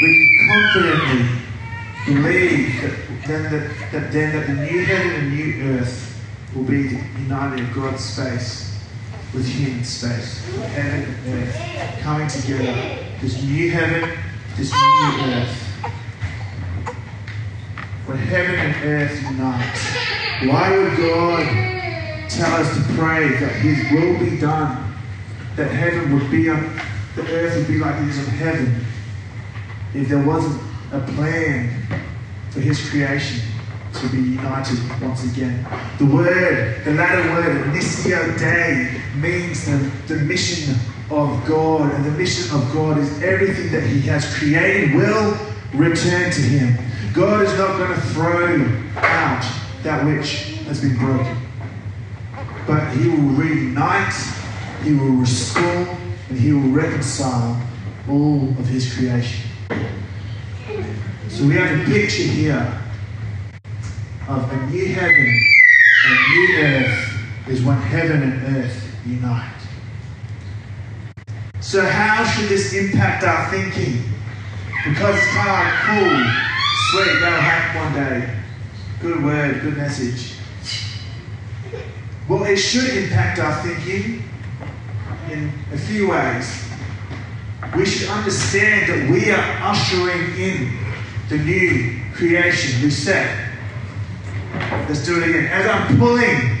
We 0.00 0.38
confidently 0.38 1.28
believe 2.06 2.80
that 2.80 3.26
then, 3.26 3.42
that, 3.52 3.92
that 3.92 4.12
then 4.12 4.32
that 4.34 4.46
the 4.46 4.54
new 4.54 4.84
heaven 4.86 5.12
and 5.12 5.36
new 5.36 5.78
earth 5.78 6.24
will 6.54 6.64
be 6.64 6.98
united 7.18 7.60
of 7.60 7.74
God's 7.74 8.02
space 8.02 8.82
with 9.34 9.46
human 9.46 9.84
space, 9.84 10.44
heaven 10.72 11.02
and 11.02 11.42
earth 11.42 12.00
coming 12.00 12.28
together. 12.28 13.04
This 13.20 13.42
new 13.42 13.70
heaven, 13.70 14.18
this 14.56 14.72
new 14.72 15.32
earth. 15.34 15.60
When 18.06 18.18
heaven 18.18 18.54
and 18.54 18.84
earth 18.84 19.22
unite, 19.22 20.50
why 20.50 20.78
would 20.78 20.96
God 20.96 21.83
tell 22.28 22.52
us 22.54 22.76
to 22.76 22.82
pray 22.94 23.28
that 23.38 23.52
His 23.56 23.90
will 23.92 24.18
be 24.18 24.38
done? 24.38 24.94
That 25.56 25.70
heaven 25.70 26.12
would 26.18 26.30
be 26.30 26.48
on, 26.50 26.80
the 27.16 27.22
earth 27.22 27.56
would 27.56 27.68
be 27.68 27.78
like 27.78 27.94
it 28.02 28.08
is 28.08 28.18
in 28.18 28.34
heaven, 28.34 28.84
if 29.94 30.08
there 30.08 30.22
wasn't 30.24 30.60
a 30.92 31.00
plan 31.12 31.86
for 32.50 32.60
His 32.60 32.88
creation 32.90 33.40
to 33.94 34.08
be 34.08 34.18
united 34.18 34.78
once 35.00 35.24
again. 35.32 35.64
The 35.98 36.06
word, 36.06 36.84
the 36.84 36.92
latter 36.94 37.30
word, 37.32 37.66
Missio 37.72 38.38
Dei, 38.38 39.00
means 39.16 39.66
the, 39.66 39.90
the 40.12 40.20
mission 40.22 40.74
of 41.10 41.46
God. 41.46 41.92
And 41.94 42.04
the 42.04 42.10
mission 42.10 42.56
of 42.56 42.72
God 42.72 42.98
is 42.98 43.22
everything 43.22 43.70
that 43.72 43.84
He 43.84 44.00
has 44.02 44.36
created 44.36 44.94
will 44.94 45.36
return 45.72 46.30
to 46.32 46.40
Him. 46.40 46.76
God 47.12 47.42
is 47.42 47.56
not 47.56 47.78
going 47.78 47.94
to 47.94 48.00
throw 48.08 48.56
out 48.96 49.44
that 49.82 50.04
which 50.04 50.58
has 50.66 50.80
been 50.80 50.96
broken. 50.96 51.43
But 52.66 52.96
He 52.96 53.08
will 53.08 53.34
reunite, 53.34 54.14
He 54.82 54.94
will 54.94 55.16
restore, 55.16 55.96
and 56.28 56.38
He 56.38 56.52
will 56.52 56.70
reconcile 56.70 57.60
all 58.08 58.48
of 58.50 58.66
His 58.66 58.94
creation. 58.94 59.50
So 61.28 61.44
we 61.46 61.54
have 61.54 61.80
a 61.80 61.84
picture 61.84 62.22
here 62.22 62.80
of 64.28 64.52
a 64.52 64.66
new 64.66 64.94
heaven 64.94 65.54
and 66.06 66.18
new 66.30 66.56
earth 66.58 67.48
is 67.48 67.62
when 67.62 67.76
heaven 67.76 68.22
and 68.22 68.56
earth 68.56 68.96
unite. 69.06 69.50
So, 71.60 71.84
how 71.84 72.24
should 72.24 72.48
this 72.48 72.74
impact 72.74 73.24
our 73.24 73.50
thinking? 73.50 74.02
Because 74.86 75.16
it's 75.16 75.26
kind 75.32 75.48
of 75.48 75.54
like, 75.54 75.74
cool, 75.82 76.32
sweet, 76.90 77.20
that'll 77.20 77.40
happen 77.40 77.82
one 77.82 77.94
day. 77.94 78.40
Good 79.00 79.24
word, 79.24 79.62
good 79.62 79.76
message. 79.76 80.33
Well, 82.28 82.44
it 82.44 82.56
should 82.56 82.96
impact 82.96 83.38
our 83.38 83.62
thinking 83.62 84.22
in 85.30 85.52
a 85.72 85.78
few 85.78 86.10
ways. 86.10 86.64
We 87.76 87.84
should 87.84 88.08
understand 88.08 88.90
that 88.90 89.10
we 89.10 89.30
are 89.30 89.58
ushering 89.62 90.36
in 90.38 90.78
the 91.28 91.38
new 91.38 92.00
creation, 92.14 92.82
we 92.82 92.90
said 92.90 93.44
Let's 94.88 95.04
do 95.04 95.20
it 95.20 95.28
again. 95.28 95.46
As 95.46 95.66
I'm 95.66 95.98
pulling 95.98 96.58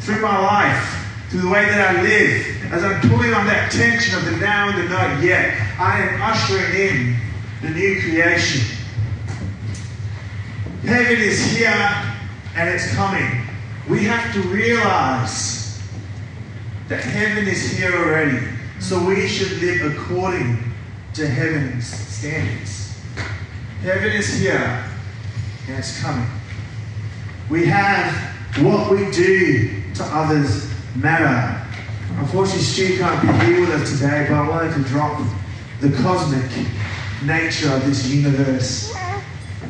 through 0.00 0.20
my 0.20 0.38
life, 0.38 1.06
through 1.28 1.42
the 1.42 1.48
way 1.48 1.66
that 1.66 1.96
I 1.96 2.02
live, 2.02 2.72
as 2.72 2.84
I'm 2.84 3.00
pulling 3.02 3.34
on 3.34 3.46
that 3.46 3.70
tension 3.70 4.16
of 4.16 4.24
the 4.24 4.36
now 4.38 4.70
and 4.70 4.78
the 4.78 4.88
not 4.88 5.22
yet, 5.22 5.54
I 5.78 6.00
am 6.00 6.22
ushering 6.22 6.74
in 6.74 7.16
the 7.62 7.70
new 7.70 8.00
creation. 8.00 8.76
Heaven 10.82 11.18
is 11.18 11.44
here 11.52 12.14
and 12.56 12.68
it's 12.70 12.94
coming. 12.94 13.47
We 13.88 14.04
have 14.04 14.34
to 14.34 14.42
realize 14.42 15.80
that 16.88 17.02
heaven 17.02 17.48
is 17.48 17.72
here 17.72 17.94
already. 17.94 18.46
So 18.80 19.02
we 19.02 19.26
should 19.26 19.62
live 19.62 19.96
according 19.96 20.58
to 21.14 21.26
heaven's 21.26 21.86
standards. 21.86 23.00
Heaven 23.80 24.10
is 24.12 24.38
here 24.38 24.84
and 25.68 25.78
it's 25.78 26.00
coming. 26.02 26.26
We 27.48 27.64
have 27.66 28.14
what 28.62 28.90
we 28.90 29.10
do 29.10 29.82
to 29.94 30.04
others 30.04 30.70
matter. 30.94 31.66
Unfortunately, 32.18 32.62
Stu 32.62 32.98
can't 32.98 33.22
be 33.22 33.46
here 33.46 33.60
with 33.60 33.70
us 33.70 33.90
today, 33.92 34.26
but 34.28 34.36
I 34.36 34.48
wanted 34.48 34.74
to 34.74 34.82
drop 34.82 35.22
the 35.80 35.90
cosmic 36.02 36.50
nature 37.24 37.72
of 37.72 37.86
this 37.86 38.06
universe 38.08 38.94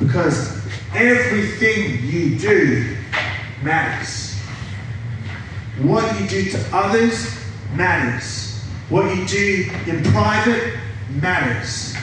because 0.01 0.61
everything 0.93 2.05
you 2.05 2.37
do 2.37 2.98
matters. 3.63 4.35
What 5.83 6.21
you 6.21 6.27
do 6.27 6.51
to 6.51 6.65
others 6.73 7.35
matters. 7.75 8.61
What 8.89 9.15
you 9.17 9.27
do 9.27 9.71
in 9.87 10.03
private 10.05 10.79
matters. 11.21 11.95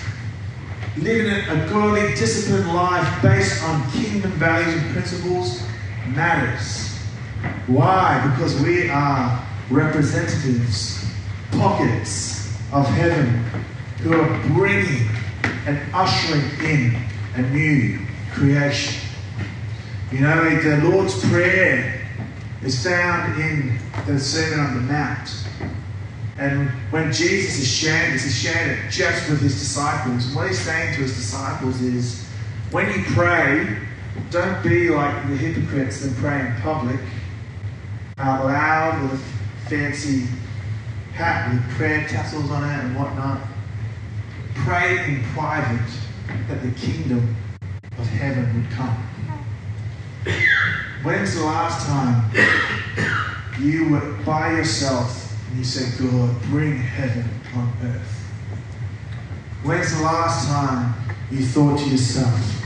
Living 0.98 1.32
a 1.50 1.70
godly, 1.70 2.16
disciplined 2.16 2.74
life 2.74 3.22
based 3.22 3.64
on 3.64 3.92
kingdom 3.92 4.32
values 4.32 4.74
and 4.82 4.92
principles 4.94 5.62
matters. 6.08 6.96
Why? 7.68 8.26
Because 8.32 8.60
we 8.62 8.90
are 8.90 9.46
representatives, 9.70 11.06
pockets 11.52 12.54
of 12.72 12.88
heaven 12.88 13.44
who 14.02 14.14
are 14.14 14.48
bringing 14.48 15.10
and 15.66 15.80
ushering 15.94 16.44
in 16.62 16.96
a 17.36 17.42
new 17.50 18.00
creation. 18.32 19.05
You 20.16 20.22
know, 20.22 20.62
the 20.62 20.90
Lord's 20.90 21.20
Prayer 21.28 22.02
is 22.64 22.82
found 22.82 23.38
in 23.38 23.78
the 24.08 24.18
Sermon 24.18 24.66
on 24.66 24.76
the 24.76 24.82
Mount. 24.94 25.30
And 26.38 26.70
when 26.90 27.12
Jesus 27.12 27.60
is 27.60 27.68
sharing 27.68 28.14
this, 28.14 28.24
he's 28.24 28.40
sharing 28.40 28.80
it 28.80 28.90
just 28.90 29.30
with 29.30 29.42
his 29.42 29.56
disciples. 29.56 30.28
And 30.28 30.36
what 30.38 30.48
he's 30.48 30.60
saying 30.60 30.96
to 30.96 31.02
his 31.02 31.18
disciples 31.18 31.82
is, 31.82 32.26
when 32.72 32.88
you 32.98 33.04
pray, 33.08 33.78
don't 34.32 34.64
be 34.64 34.90
like 34.90 35.28
the 35.28 35.36
hypocrites 35.36 36.00
that 36.06 36.16
pray 36.16 36.48
in 36.48 36.62
public, 36.62 37.02
out 38.18 38.46
loud 38.46 39.12
with 39.12 39.22
fancy 39.68 40.28
hat 41.12 41.52
with 41.52 41.62
prayer 41.72 42.08
tassels 42.08 42.50
on 42.52 42.64
it 42.64 42.86
and 42.86 42.96
whatnot. 42.96 43.42
Pray 44.64 45.14
in 45.14 45.24
private 45.34 45.92
that 46.48 46.64
the 46.64 46.72
kingdom 46.80 47.36
of 47.98 48.08
heaven 48.08 48.62
would 48.62 48.72
come. 48.72 49.06
When's 51.04 51.36
the 51.36 51.44
last 51.44 51.86
time 51.86 52.32
you 53.60 53.90
were 53.90 54.14
by 54.24 54.54
yourself 54.54 55.40
and 55.50 55.60
you 55.60 55.64
said, 55.64 56.00
God, 56.00 56.42
bring 56.44 56.78
heaven 56.78 57.30
on 57.56 57.72
earth? 57.84 58.12
When's 59.64 59.96
the 59.96 60.04
last 60.04 60.48
time 60.48 60.96
you 61.30 61.46
thought 61.46 61.80
to 61.80 61.90
yourself, 61.90 62.66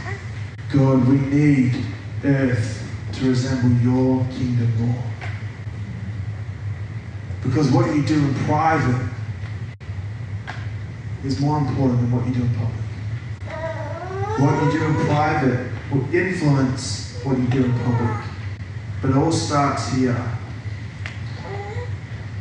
God, 0.71 1.05
we 1.07 1.17
need 1.17 1.83
earth 2.23 2.89
to 3.13 3.29
resemble 3.29 3.71
your 3.83 4.25
kingdom 4.27 4.87
more? 4.87 5.03
Because 7.43 7.71
what 7.71 7.93
you 7.93 8.03
do 8.03 8.15
in 8.15 8.33
private 8.45 9.09
is 11.25 11.41
more 11.41 11.57
important 11.57 11.99
than 12.01 12.11
what 12.11 12.25
you 12.25 12.33
do 12.33 12.41
in 12.41 12.53
public. 12.55 12.79
What 14.39 14.63
you 14.63 14.79
do 14.79 14.85
in 14.85 14.95
private 15.07 15.71
will 15.91 16.15
influence 16.15 17.08
what 17.23 17.37
you 17.37 17.47
do 17.47 17.65
in 17.65 17.79
public. 17.79 18.25
But 19.01 19.11
it 19.11 19.17
all 19.17 19.31
starts 19.31 19.89
here. 19.93 20.17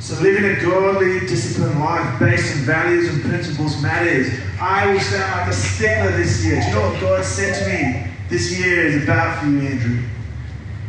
So 0.00 0.20
living 0.22 0.44
a 0.44 0.62
godly, 0.62 1.20
disciplined 1.20 1.80
life 1.80 2.18
based 2.20 2.56
on 2.56 2.62
values 2.62 3.08
and 3.08 3.22
principles 3.22 3.82
matters. 3.82 4.28
I 4.60 4.92
will 4.92 5.00
sound 5.00 5.40
like 5.40 5.48
a 5.48 5.52
stickler 5.52 6.16
this 6.16 6.44
year. 6.44 6.60
Do 6.60 6.66
you 6.66 6.72
know 6.74 6.90
what 6.90 7.00
God 7.00 7.24
said 7.24 7.54
to 7.58 7.68
me 7.68 8.10
this 8.28 8.58
year 8.58 8.86
is 8.86 9.02
about 9.02 9.42
for 9.42 9.50
you, 9.50 9.60
Andrew? 9.60 10.02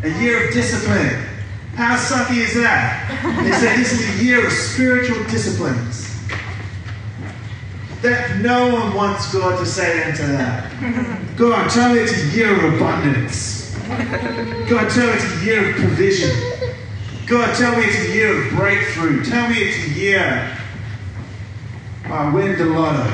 A 0.04 0.10
year 0.21 0.47
of 0.47 0.54
discipline. 0.54 1.25
How 1.75 1.97
sucky 1.97 2.38
is 2.38 2.54
that? 2.56 3.10
He 3.43 3.52
said 3.54 3.78
this 3.78 3.91
is 3.93 4.19
a 4.19 4.23
year 4.23 4.45
of 4.45 4.52
spiritual 4.52 5.23
disciplines. 5.25 6.08
That 8.02 8.39
no 8.41 8.73
one 8.73 8.93
wants 8.93 9.34
God 9.34 9.58
to 9.60 9.65
say 9.65 10.08
into 10.08 10.23
that. 10.28 10.71
God, 11.36 11.69
tell 11.69 11.93
me 11.93 11.99
it's 11.99 12.13
a 12.13 12.28
year 12.38 12.54
of 12.54 12.75
abundance. 12.75 13.68
God, 13.89 14.89
tell 14.91 15.08
me 15.08 15.13
it's 15.13 15.41
a 15.41 15.45
year 15.45 15.69
of 15.71 15.75
provision. 15.78 16.30
God, 17.25 17.56
tell 17.56 17.75
me 17.75 17.86
it's 17.86 18.10
a 18.10 18.13
year 18.13 18.45
of 18.45 18.54
breakthrough. 18.56 19.23
Tell 19.25 19.49
me 19.49 19.56
it's 19.58 19.88
a 19.88 19.99
year 19.99 20.58
I 22.06 22.34
win 22.34 22.58
the 22.58 22.65
lotto. 22.65 23.12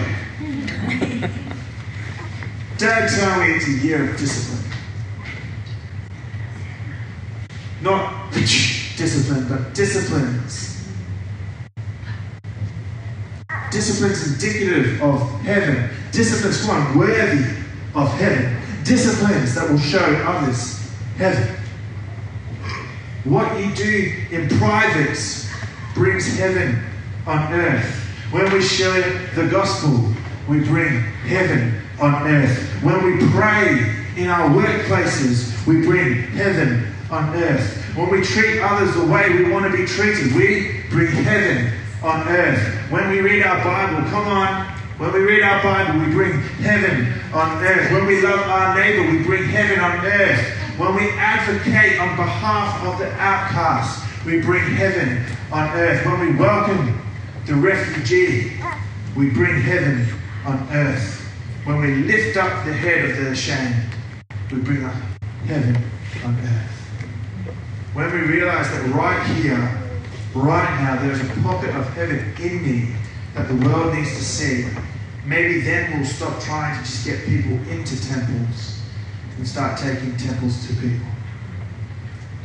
Dad, 2.77 3.09
tell 3.09 3.39
me 3.39 3.53
it's 3.53 3.67
a 3.67 3.85
year 3.85 4.09
of 4.09 4.17
discipline. 4.17 4.71
Not 7.81 8.31
discipline, 8.33 9.47
but 9.47 9.73
disciplines. 9.73 10.89
Disciplines 13.71 14.33
indicative 14.33 15.01
of 15.01 15.41
heaven. 15.41 15.89
Disciplines, 16.11 16.65
one 16.67 16.97
worthy 16.97 17.45
of 17.95 18.11
heaven. 18.17 18.64
Disciplines 18.85 19.55
that 19.55 19.67
will 19.67 19.79
show 19.79 20.05
others 20.27 20.79
heaven. 21.17 21.57
What 23.23 23.59
you 23.59 23.73
do 23.73 24.13
in 24.29 24.47
private 24.59 25.17
brings 25.95 26.37
heaven 26.37 26.83
on 27.25 27.51
earth. 27.51 27.91
When 28.29 28.53
we 28.53 28.61
share 28.61 29.27
the 29.33 29.47
gospel, 29.47 30.13
we 30.47 30.59
bring 30.59 31.01
heaven 31.01 31.81
on 31.99 32.27
earth. 32.27 32.59
When 32.83 33.03
we 33.03 33.27
pray 33.31 33.91
in 34.17 34.27
our 34.27 34.49
workplaces, 34.49 35.65
we 35.65 35.81
bring 35.81 36.21
heaven 36.33 36.85
on 37.09 37.35
earth. 37.35 37.83
When 37.95 38.11
we 38.11 38.21
treat 38.21 38.61
others 38.61 38.93
the 38.93 39.05
way 39.07 39.29
we 39.35 39.51
want 39.51 39.65
to 39.65 39.75
be 39.75 39.87
treated, 39.87 40.35
we 40.35 40.83
bring 40.91 41.07
heaven 41.07 41.73
on 42.03 42.27
earth. 42.27 42.91
When 42.91 43.09
we 43.09 43.21
read 43.21 43.41
our 43.41 43.63
Bible, 43.63 44.07
come 44.11 44.27
on, 44.27 44.74
when 44.97 45.11
we 45.11 45.19
read 45.19 45.43
our 45.43 45.61
Bible, 45.61 45.99
we 46.05 46.13
bring 46.13 46.39
heaven 46.63 47.13
on 47.33 47.61
earth. 47.65 47.91
When 47.91 48.05
we 48.05 48.21
love 48.21 48.39
our 48.39 48.75
neighbor, 48.75 49.11
we 49.11 49.23
bring 49.23 49.43
heaven 49.43 49.79
on 49.79 50.05
earth. 50.05 50.39
When 50.77 50.95
we 50.95 51.09
advocate 51.11 51.99
on 51.99 52.15
behalf 52.15 52.81
of 52.85 52.97
the 52.99 53.11
outcast, 53.15 54.25
we 54.25 54.39
bring 54.41 54.63
heaven 54.63 55.25
on 55.51 55.67
earth. 55.77 56.05
When 56.05 56.19
we 56.21 56.39
welcome 56.39 57.01
the 57.45 57.55
refugee, 57.55 58.53
we 59.17 59.31
bring 59.31 59.61
heaven 59.61 60.07
on 60.45 60.65
earth. 60.71 61.29
When 61.65 61.81
we 61.81 61.95
lift 62.03 62.37
up 62.37 62.65
the 62.65 62.73
head 62.73 63.09
of 63.09 63.17
the 63.17 63.31
ashamed, 63.31 63.75
we 64.49 64.59
bring 64.59 64.85
up 64.85 64.95
heaven 65.45 65.75
on 66.23 66.39
earth. 66.39 66.71
When 67.93 68.13
we 68.13 68.19
realize 68.19 68.69
that 68.69 68.89
right 68.95 69.25
here, 69.27 69.81
right 70.33 70.81
now, 70.81 71.01
there's 71.01 71.19
a 71.19 71.41
pocket 71.41 71.75
of 71.75 71.85
heaven 71.89 72.33
in 72.39 72.63
me 72.63 72.95
that 73.35 73.47
the 73.49 73.67
world 73.67 73.93
needs 73.93 74.15
to 74.15 74.23
see, 74.23 74.65
maybe 75.25 75.61
then 75.61 75.97
we'll 75.97 76.07
stop 76.07 76.41
trying 76.41 76.77
to 76.77 76.89
just 76.89 77.05
get 77.05 77.25
people 77.25 77.53
into 77.69 78.01
temples 78.09 78.81
and 79.37 79.47
start 79.47 79.77
taking 79.77 80.15
temples 80.15 80.65
to 80.67 80.73
people. 80.75 81.05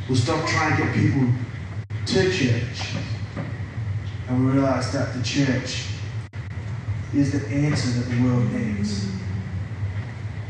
We'll 0.09 0.19
stop 0.19 0.47
trying 0.49 0.77
to 0.77 0.83
get 0.83 0.95
people 0.95 1.29
to 2.07 2.33
church 2.33 2.97
and 4.29 4.47
we 4.47 4.53
realize 4.53 4.93
that 4.93 5.15
the 5.15 5.23
church 5.23 5.87
is 7.15 7.33
the 7.33 7.47
answer 7.49 8.01
that 8.01 8.09
the 8.09 8.23
world 8.23 8.53
needs. 8.53 9.07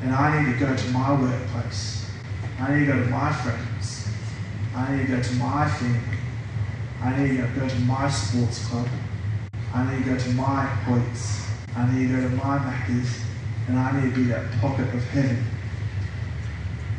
And 0.02 0.14
I 0.14 0.42
need 0.42 0.52
to 0.52 0.58
go 0.58 0.74
to 0.74 0.88
my 0.90 1.20
workplace. 1.20 2.10
I 2.58 2.74
need 2.74 2.86
to 2.86 2.92
go 2.92 3.04
to 3.04 3.10
my 3.10 3.32
friends. 3.32 4.08
I 4.74 4.96
need 4.96 5.06
to 5.06 5.16
go 5.16 5.22
to 5.22 5.34
my 5.34 5.68
family. 5.68 6.18
I 7.02 7.22
need 7.22 7.36
to 7.38 7.46
go 7.58 7.68
to 7.68 7.78
my 7.80 8.08
sports 8.10 8.66
club. 8.66 8.88
I 9.72 9.90
need 9.90 10.04
to 10.04 10.10
go 10.10 10.18
to 10.18 10.30
my 10.30 10.66
Hoyts. 10.84 11.48
I 11.76 11.92
need 11.92 12.08
to 12.08 12.14
go 12.14 12.28
to 12.28 12.34
my 12.36 12.58
Macca's. 12.58 13.24
And 13.68 13.78
I 13.78 14.00
need 14.00 14.14
to 14.14 14.16
be 14.16 14.24
that 14.24 14.50
pocket 14.60 14.92
of 14.92 15.04
heaven. 15.10 15.44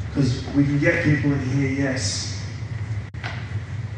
Because 0.08 0.46
we 0.56 0.64
can 0.64 0.80
get 0.80 1.04
people 1.04 1.34
in 1.34 1.40
here, 1.50 1.70
yes. 1.70 2.42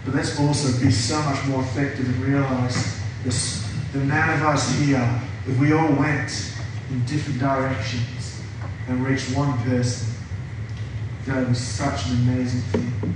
But 0.06 0.16
let's 0.16 0.40
also 0.40 0.84
be 0.84 0.92
so 0.92 1.22
much 1.22 1.46
more 1.46 1.62
effective 1.62 2.08
and 2.08 2.18
realize 2.24 3.00
this, 3.24 3.64
the 3.94 4.02
amount 4.02 4.42
of 4.42 4.48
us 4.48 4.74
here, 4.80 5.22
if 5.48 5.60
we 5.60 5.74
all 5.74 5.92
went 5.94 6.54
in 6.90 7.06
different 7.06 7.40
directions 7.40 8.42
and 8.88 9.06
reached 9.06 9.36
one 9.36 9.58
person, 9.64 10.14
that 11.26 11.38
would 11.38 11.50
be 11.50 11.54
such 11.54 12.08
an 12.08 12.14
amazing 12.14 12.62
thing. 12.62 13.16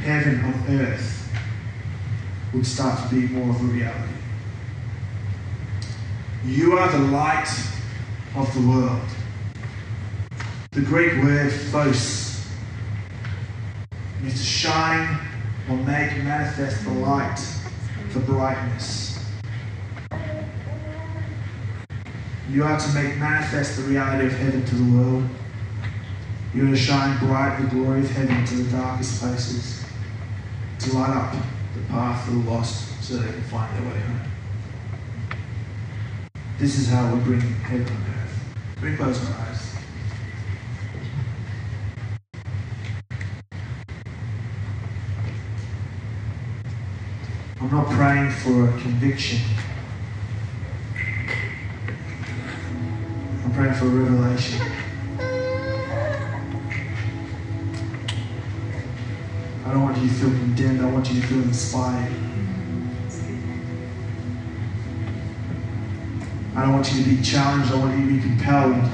Heaven 0.00 0.44
on 0.44 0.80
earth 0.80 1.30
would 2.52 2.66
start 2.66 3.08
to 3.08 3.14
be 3.14 3.28
more 3.28 3.50
of 3.50 3.60
a 3.60 3.64
reality. 3.64 4.14
You 6.46 6.76
are 6.76 6.92
the 6.92 6.98
light 6.98 7.48
of 8.36 8.52
the 8.52 8.68
world. 8.68 9.00
The 10.72 10.82
Greek 10.82 11.22
word 11.22 11.50
phos 11.50 12.46
means 14.20 14.34
to 14.34 14.44
shine 14.44 15.18
or 15.70 15.76
make 15.78 16.22
manifest 16.22 16.84
the 16.84 16.90
light, 16.90 17.40
the 18.12 18.20
brightness. 18.20 19.18
You 22.50 22.64
are 22.64 22.78
to 22.78 22.88
make 22.92 23.16
manifest 23.16 23.78
the 23.78 23.84
reality 23.84 24.26
of 24.26 24.32
heaven 24.32 24.66
to 24.66 24.74
the 24.74 24.98
world. 24.98 25.26
You 26.52 26.66
are 26.66 26.70
to 26.72 26.76
shine 26.76 27.18
bright 27.20 27.58
the 27.58 27.68
glory 27.68 28.00
of 28.00 28.10
heaven 28.10 28.44
to 28.44 28.54
the 28.56 28.76
darkest 28.76 29.22
places, 29.22 29.82
to 30.80 30.92
light 30.92 31.16
up 31.16 31.34
the 31.74 31.80
path 31.88 32.28
of 32.28 32.34
the 32.34 32.50
lost 32.50 33.02
so 33.02 33.16
they 33.16 33.32
can 33.32 33.42
find 33.44 33.74
their 33.78 33.90
way 33.90 33.98
home. 33.98 34.33
This 36.56 36.78
is 36.78 36.88
how 36.88 37.12
we 37.12 37.20
bring 37.20 37.40
heaven 37.40 37.84
on 37.88 38.02
earth. 38.14 38.54
We 38.80 38.96
close 38.96 39.28
our 39.28 39.36
eyes? 39.40 39.74
I'm 47.60 47.70
not 47.72 47.86
praying 47.88 48.30
for 48.30 48.68
a 48.68 48.80
conviction. 48.80 49.40
I'm 53.44 53.52
praying 53.52 53.74
for 53.74 53.86
revelation. 53.86 54.60
I 59.66 59.72
don't 59.72 59.82
want 59.82 59.98
you 59.98 60.06
to 60.06 60.14
feel 60.14 60.30
condemned. 60.30 60.82
I 60.82 60.90
want 60.90 61.10
you 61.10 61.20
to 61.20 61.26
feel 61.26 61.42
inspired. 61.42 62.12
I 66.56 66.62
don't 66.62 66.74
want 66.74 66.92
you 66.92 67.02
to 67.02 67.10
be 67.10 67.20
challenged. 67.20 67.72
I 67.72 67.78
want 67.78 67.98
you 67.98 68.06
to 68.06 68.12
be 68.12 68.20
compelled. 68.20 68.84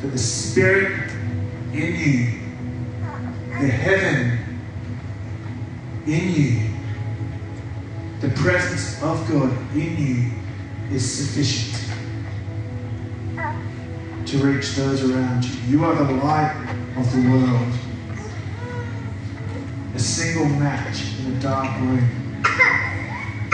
That 0.00 0.08
the 0.08 0.18
Spirit 0.18 1.10
in 1.72 1.96
you, 1.96 2.38
the 3.58 3.68
heaven 3.68 4.38
in 6.06 6.34
you, 6.34 6.70
the 8.20 8.28
presence 8.36 9.02
of 9.02 9.26
God 9.26 9.50
in 9.74 9.96
you 9.96 10.94
is 10.94 11.10
sufficient 11.10 11.82
to 14.26 14.38
reach 14.38 14.74
those 14.74 15.10
around 15.10 15.44
you. 15.44 15.78
You 15.78 15.84
are 15.86 15.94
the 15.94 16.12
light 16.12 16.54
of 16.98 17.10
the 17.10 17.30
world. 17.30 17.72
A 19.94 19.98
single 19.98 20.44
match 20.44 21.18
in 21.20 21.36
a 21.36 21.40
dark 21.40 21.80
room 21.80 22.25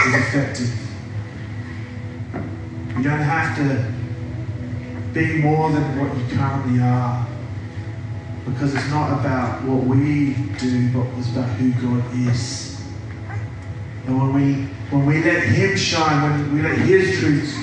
is 0.07 0.15
effective. 0.15 0.83
You 2.97 3.03
don't 3.03 3.19
have 3.19 3.55
to 3.57 3.91
be 5.13 5.41
more 5.41 5.71
than 5.71 5.99
what 5.99 6.17
you 6.17 6.35
currently 6.35 6.79
are 6.81 7.27
because 8.45 8.75
it's 8.75 8.89
not 8.89 9.19
about 9.19 9.63
what 9.63 9.83
we 9.85 10.33
do, 10.59 10.91
but 10.91 11.07
it's 11.17 11.31
about 11.31 11.49
who 11.51 11.71
God 11.73 12.03
is. 12.27 12.81
And 14.05 14.19
when 14.19 14.33
we 14.33 14.63
when 14.89 15.05
we 15.05 15.23
let 15.23 15.43
Him 15.43 15.77
shine, 15.77 16.21
when 16.21 16.55
we 16.55 16.61
let 16.61 16.77
His 16.77 17.19
truth 17.19 17.55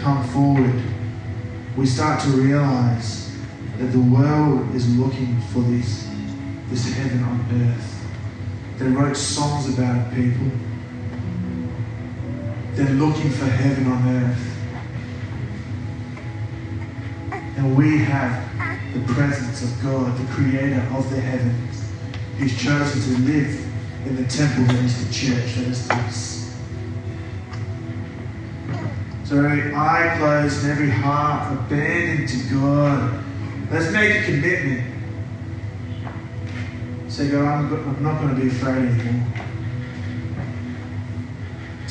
come 0.00 0.26
forward, 0.28 0.82
we 1.76 1.86
start 1.86 2.20
to 2.22 2.28
realize 2.28 3.36
that 3.78 3.86
the 3.86 3.98
world 4.00 4.74
is 4.74 4.96
looking 4.96 5.40
for 5.52 5.60
this 5.60 6.08
this 6.68 6.92
heaven 6.94 7.24
on 7.24 7.40
earth. 7.62 8.06
They 8.78 8.86
wrote 8.86 9.16
songs 9.16 9.74
about 9.74 10.12
it, 10.12 10.14
people. 10.14 10.50
They're 12.80 12.94
looking 12.94 13.28
for 13.28 13.44
heaven 13.44 13.92
on 13.92 14.08
earth. 14.08 14.56
And 17.58 17.76
we 17.76 17.98
have 17.98 18.42
the 18.94 19.00
presence 19.12 19.62
of 19.62 19.82
God, 19.82 20.16
the 20.16 20.24
creator 20.32 20.80
of 20.94 21.10
the 21.10 21.20
heavens, 21.20 21.92
who's 22.38 22.58
chosen 22.58 23.02
to 23.02 23.20
live 23.30 23.66
in 24.06 24.16
the 24.16 24.24
temple 24.24 24.64
that 24.64 24.82
is 24.82 25.06
the 25.06 25.12
church, 25.12 25.56
that 25.56 25.66
is 25.66 25.90
us. 25.90 26.56
So 29.24 29.44
every 29.44 29.74
eye 29.74 30.14
closed 30.16 30.64
and 30.64 30.72
every 30.72 30.88
heart 30.88 31.52
abandoned 31.52 32.30
to 32.30 32.54
God. 32.54 33.22
Let's 33.70 33.92
make 33.92 34.22
a 34.22 34.24
commitment. 34.24 34.86
Say, 37.08 37.28
God, 37.28 37.44
I'm, 37.44 37.70
I'm 37.74 38.02
not 38.02 38.22
going 38.22 38.34
to 38.34 38.40
be 38.40 38.48
afraid 38.48 38.88
anymore. 38.88 39.49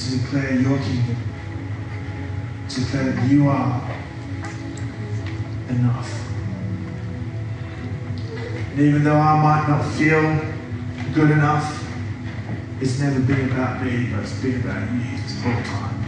To 0.10 0.18
declare 0.18 0.54
your 0.54 0.80
kingdom. 0.80 1.18
To 2.68 2.80
declare 2.80 3.12
that 3.12 3.30
you 3.30 3.48
are 3.48 3.92
enough. 5.70 6.28
And 8.72 8.80
even 8.80 9.04
though 9.04 9.20
I 9.20 9.40
might 9.40 9.68
not 9.70 9.86
feel 9.92 10.22
good 11.14 11.30
enough, 11.30 11.88
it's 12.82 13.00
never 13.00 13.20
been 13.20 13.52
about 13.52 13.84
me, 13.84 14.10
but 14.12 14.22
it's 14.22 14.34
been 14.42 14.60
about 14.62 14.92
you 14.92 15.18
this 15.18 15.44
whole 15.44 15.62
time. 15.62 16.00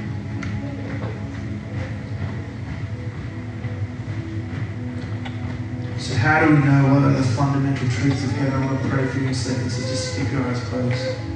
So 5.99 6.16
how 6.16 6.39
do 6.39 6.56
we 6.56 6.62
know 6.64 6.91
what 6.91 7.04
are 7.04 7.12
the 7.12 7.22
fundamental 7.22 7.88
truths 7.88 8.24
of 8.24 8.32
heaven? 8.32 8.64
I 8.64 8.66
want 8.66 8.82
to 8.82 8.89
pray 8.89 9.06
for 9.06 9.20
you 9.20 9.26
in 9.26 9.30
a 9.30 9.36
second, 9.36 9.70
so 9.70 9.88
just 9.88 10.18
keep 10.18 10.32
your 10.32 10.41
eyes 10.47 10.60
closed. 10.62 11.30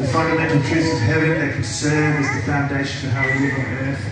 The 0.00 0.06
fundamental 0.06 0.62
truths 0.62 0.94
of 0.94 0.98
heaven 1.00 1.40
that 1.40 1.52
can 1.52 1.62
serve 1.62 2.24
as 2.24 2.34
the 2.34 2.42
foundation 2.50 3.00
for 3.00 3.08
how 3.08 3.26
we 3.26 3.34
live 3.38 3.58
on 3.58 3.66
earth. 3.86 4.04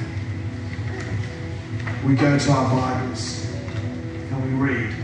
We 2.05 2.15
go 2.15 2.39
to 2.39 2.51
our 2.53 2.69
Bibles 2.69 3.47
and 4.31 4.45
we 4.45 4.51
read. 4.69 4.95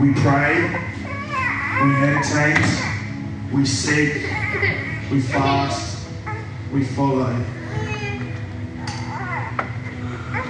We 0.00 0.14
pray, 0.22 0.62
we 1.82 1.88
meditate, 1.92 2.64
we 3.52 3.66
seek, 3.66 4.14
we 5.12 5.20
fast, 5.20 6.08
we 6.72 6.82
follow. 6.82 7.36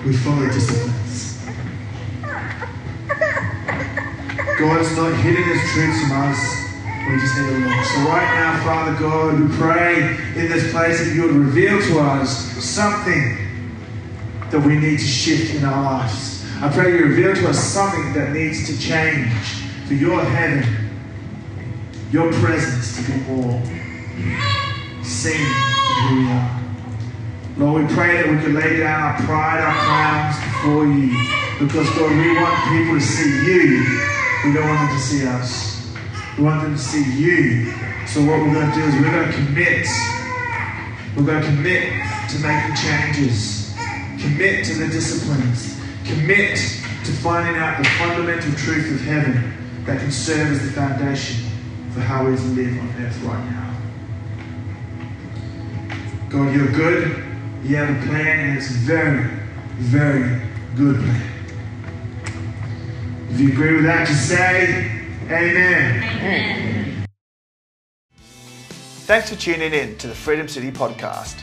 We 0.06 0.16
follow 0.18 0.46
disciplines. 0.46 1.44
God 4.56 4.80
is 4.80 4.96
not 4.96 5.14
hidden 5.16 5.42
his 5.42 5.72
truths 5.72 6.00
from 6.02 6.12
us. 6.12 6.53
We 7.08 7.20
just 7.20 7.36
need 7.36 7.46
to 7.46 7.58
look. 7.58 7.84
So 7.84 8.00
right 8.08 8.34
now, 8.34 8.64
Father 8.64 8.98
God, 8.98 9.40
we 9.40 9.56
pray 9.56 10.16
in 10.36 10.48
this 10.50 10.72
place 10.72 11.04
that 11.04 11.14
you 11.14 11.22
would 11.22 11.34
reveal 11.34 11.80
to 11.80 12.00
us 12.00 12.30
something 12.64 13.36
that 14.50 14.60
we 14.60 14.76
need 14.76 14.98
to 14.98 15.04
shift 15.04 15.54
in 15.54 15.64
our 15.64 15.82
lives. 15.82 16.46
I 16.62 16.70
pray 16.72 16.96
you 16.96 17.04
reveal 17.04 17.34
to 17.34 17.48
us 17.50 17.58
something 17.58 18.12
that 18.14 18.32
needs 18.32 18.66
to 18.68 18.78
change 18.78 19.32
for 19.86 19.94
your 19.94 20.24
heaven, 20.24 20.90
your 22.10 22.32
presence 22.32 22.96
to 22.96 23.12
be 23.12 23.18
more 23.28 23.62
seen 25.04 25.46
who 26.08 26.20
we 26.20 26.30
are. 26.30 26.60
Lord, 27.58 27.86
we 27.86 27.94
pray 27.94 28.16
that 28.16 28.30
we 28.30 28.38
can 28.42 28.54
lay 28.54 28.78
down 28.78 29.02
our 29.02 29.16
pride, 29.22 29.60
our 29.60 29.74
crowns 29.84 30.36
before 30.42 30.86
you. 30.86 31.12
Because, 31.60 31.88
God, 31.96 32.10
we 32.10 32.34
want 32.34 32.54
people 32.72 32.94
to 32.94 33.00
see 33.00 33.44
you. 33.46 33.84
We 34.44 34.54
don't 34.54 34.66
want 34.66 34.88
them 34.88 34.96
to 34.96 35.02
see 35.02 35.26
us. 35.26 35.73
We 36.36 36.42
want 36.42 36.62
them 36.62 36.74
to 36.74 36.78
see 36.78 37.16
you. 37.16 37.72
So 38.08 38.20
what 38.20 38.40
we're 38.40 38.54
going 38.54 38.68
to 38.68 38.74
do 38.74 38.82
is 38.82 38.94
we're 38.94 39.10
going 39.10 39.30
to 39.30 39.36
commit. 39.36 39.86
We're 41.16 41.26
going 41.26 41.40
to 41.40 41.48
commit 41.48 41.92
to 42.30 42.38
making 42.40 42.74
changes. 42.74 43.72
Commit 44.20 44.64
to 44.64 44.74
the 44.74 44.88
disciplines. 44.88 45.80
Commit 46.04 46.56
to 46.56 47.12
finding 47.22 47.56
out 47.56 47.78
the 47.78 47.88
fundamental 47.90 48.52
truth 48.54 48.92
of 48.94 49.00
heaven 49.06 49.84
that 49.84 50.00
can 50.00 50.10
serve 50.10 50.50
as 50.50 50.62
the 50.62 50.72
foundation 50.72 51.44
for 51.92 52.00
how 52.00 52.24
we 52.24 52.32
live 52.32 52.80
on 52.80 52.88
earth 53.04 53.22
right 53.22 53.44
now. 53.50 53.76
God, 56.30 56.52
you're 56.52 56.72
good. 56.72 57.22
You 57.62 57.76
have 57.76 57.90
a 57.90 58.06
plan, 58.08 58.48
and 58.48 58.58
it's 58.58 58.70
a 58.70 58.78
very, 58.78 59.30
very 59.76 60.40
good 60.74 60.96
plan. 60.96 61.30
If 63.30 63.40
you 63.40 63.52
agree 63.52 63.74
with 63.76 63.84
that, 63.84 64.08
just 64.08 64.28
say 64.28 64.93
Amen. 65.30 67.06
Thanks 69.06 69.30
for 69.30 69.36
tuning 69.36 69.72
in 69.72 69.96
to 69.98 70.06
the 70.06 70.14
Freedom 70.14 70.48
City 70.48 70.70
podcast. 70.70 71.42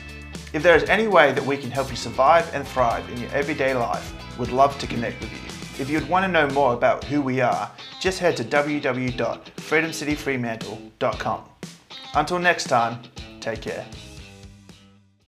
If 0.53 0.63
there 0.63 0.75
is 0.75 0.83
any 0.89 1.07
way 1.07 1.31
that 1.31 1.45
we 1.45 1.57
can 1.57 1.71
help 1.71 1.89
you 1.89 1.95
survive 1.95 2.53
and 2.53 2.67
thrive 2.67 3.09
in 3.09 3.21
your 3.21 3.31
everyday 3.31 3.73
life, 3.73 4.13
we'd 4.37 4.49
love 4.49 4.77
to 4.79 4.87
connect 4.87 5.21
with 5.21 5.31
you. 5.31 5.37
If 5.81 5.89
you'd 5.89 6.09
want 6.09 6.25
to 6.25 6.31
know 6.31 6.49
more 6.49 6.73
about 6.73 7.05
who 7.05 7.21
we 7.21 7.39
are, 7.41 7.71
just 7.99 8.19
head 8.19 8.37
to 8.37 8.43
www.freedomcityfremantle.com. 8.43 11.43
Until 12.13 12.39
next 12.39 12.65
time, 12.65 12.99
take 13.39 13.61
care. 13.61 13.85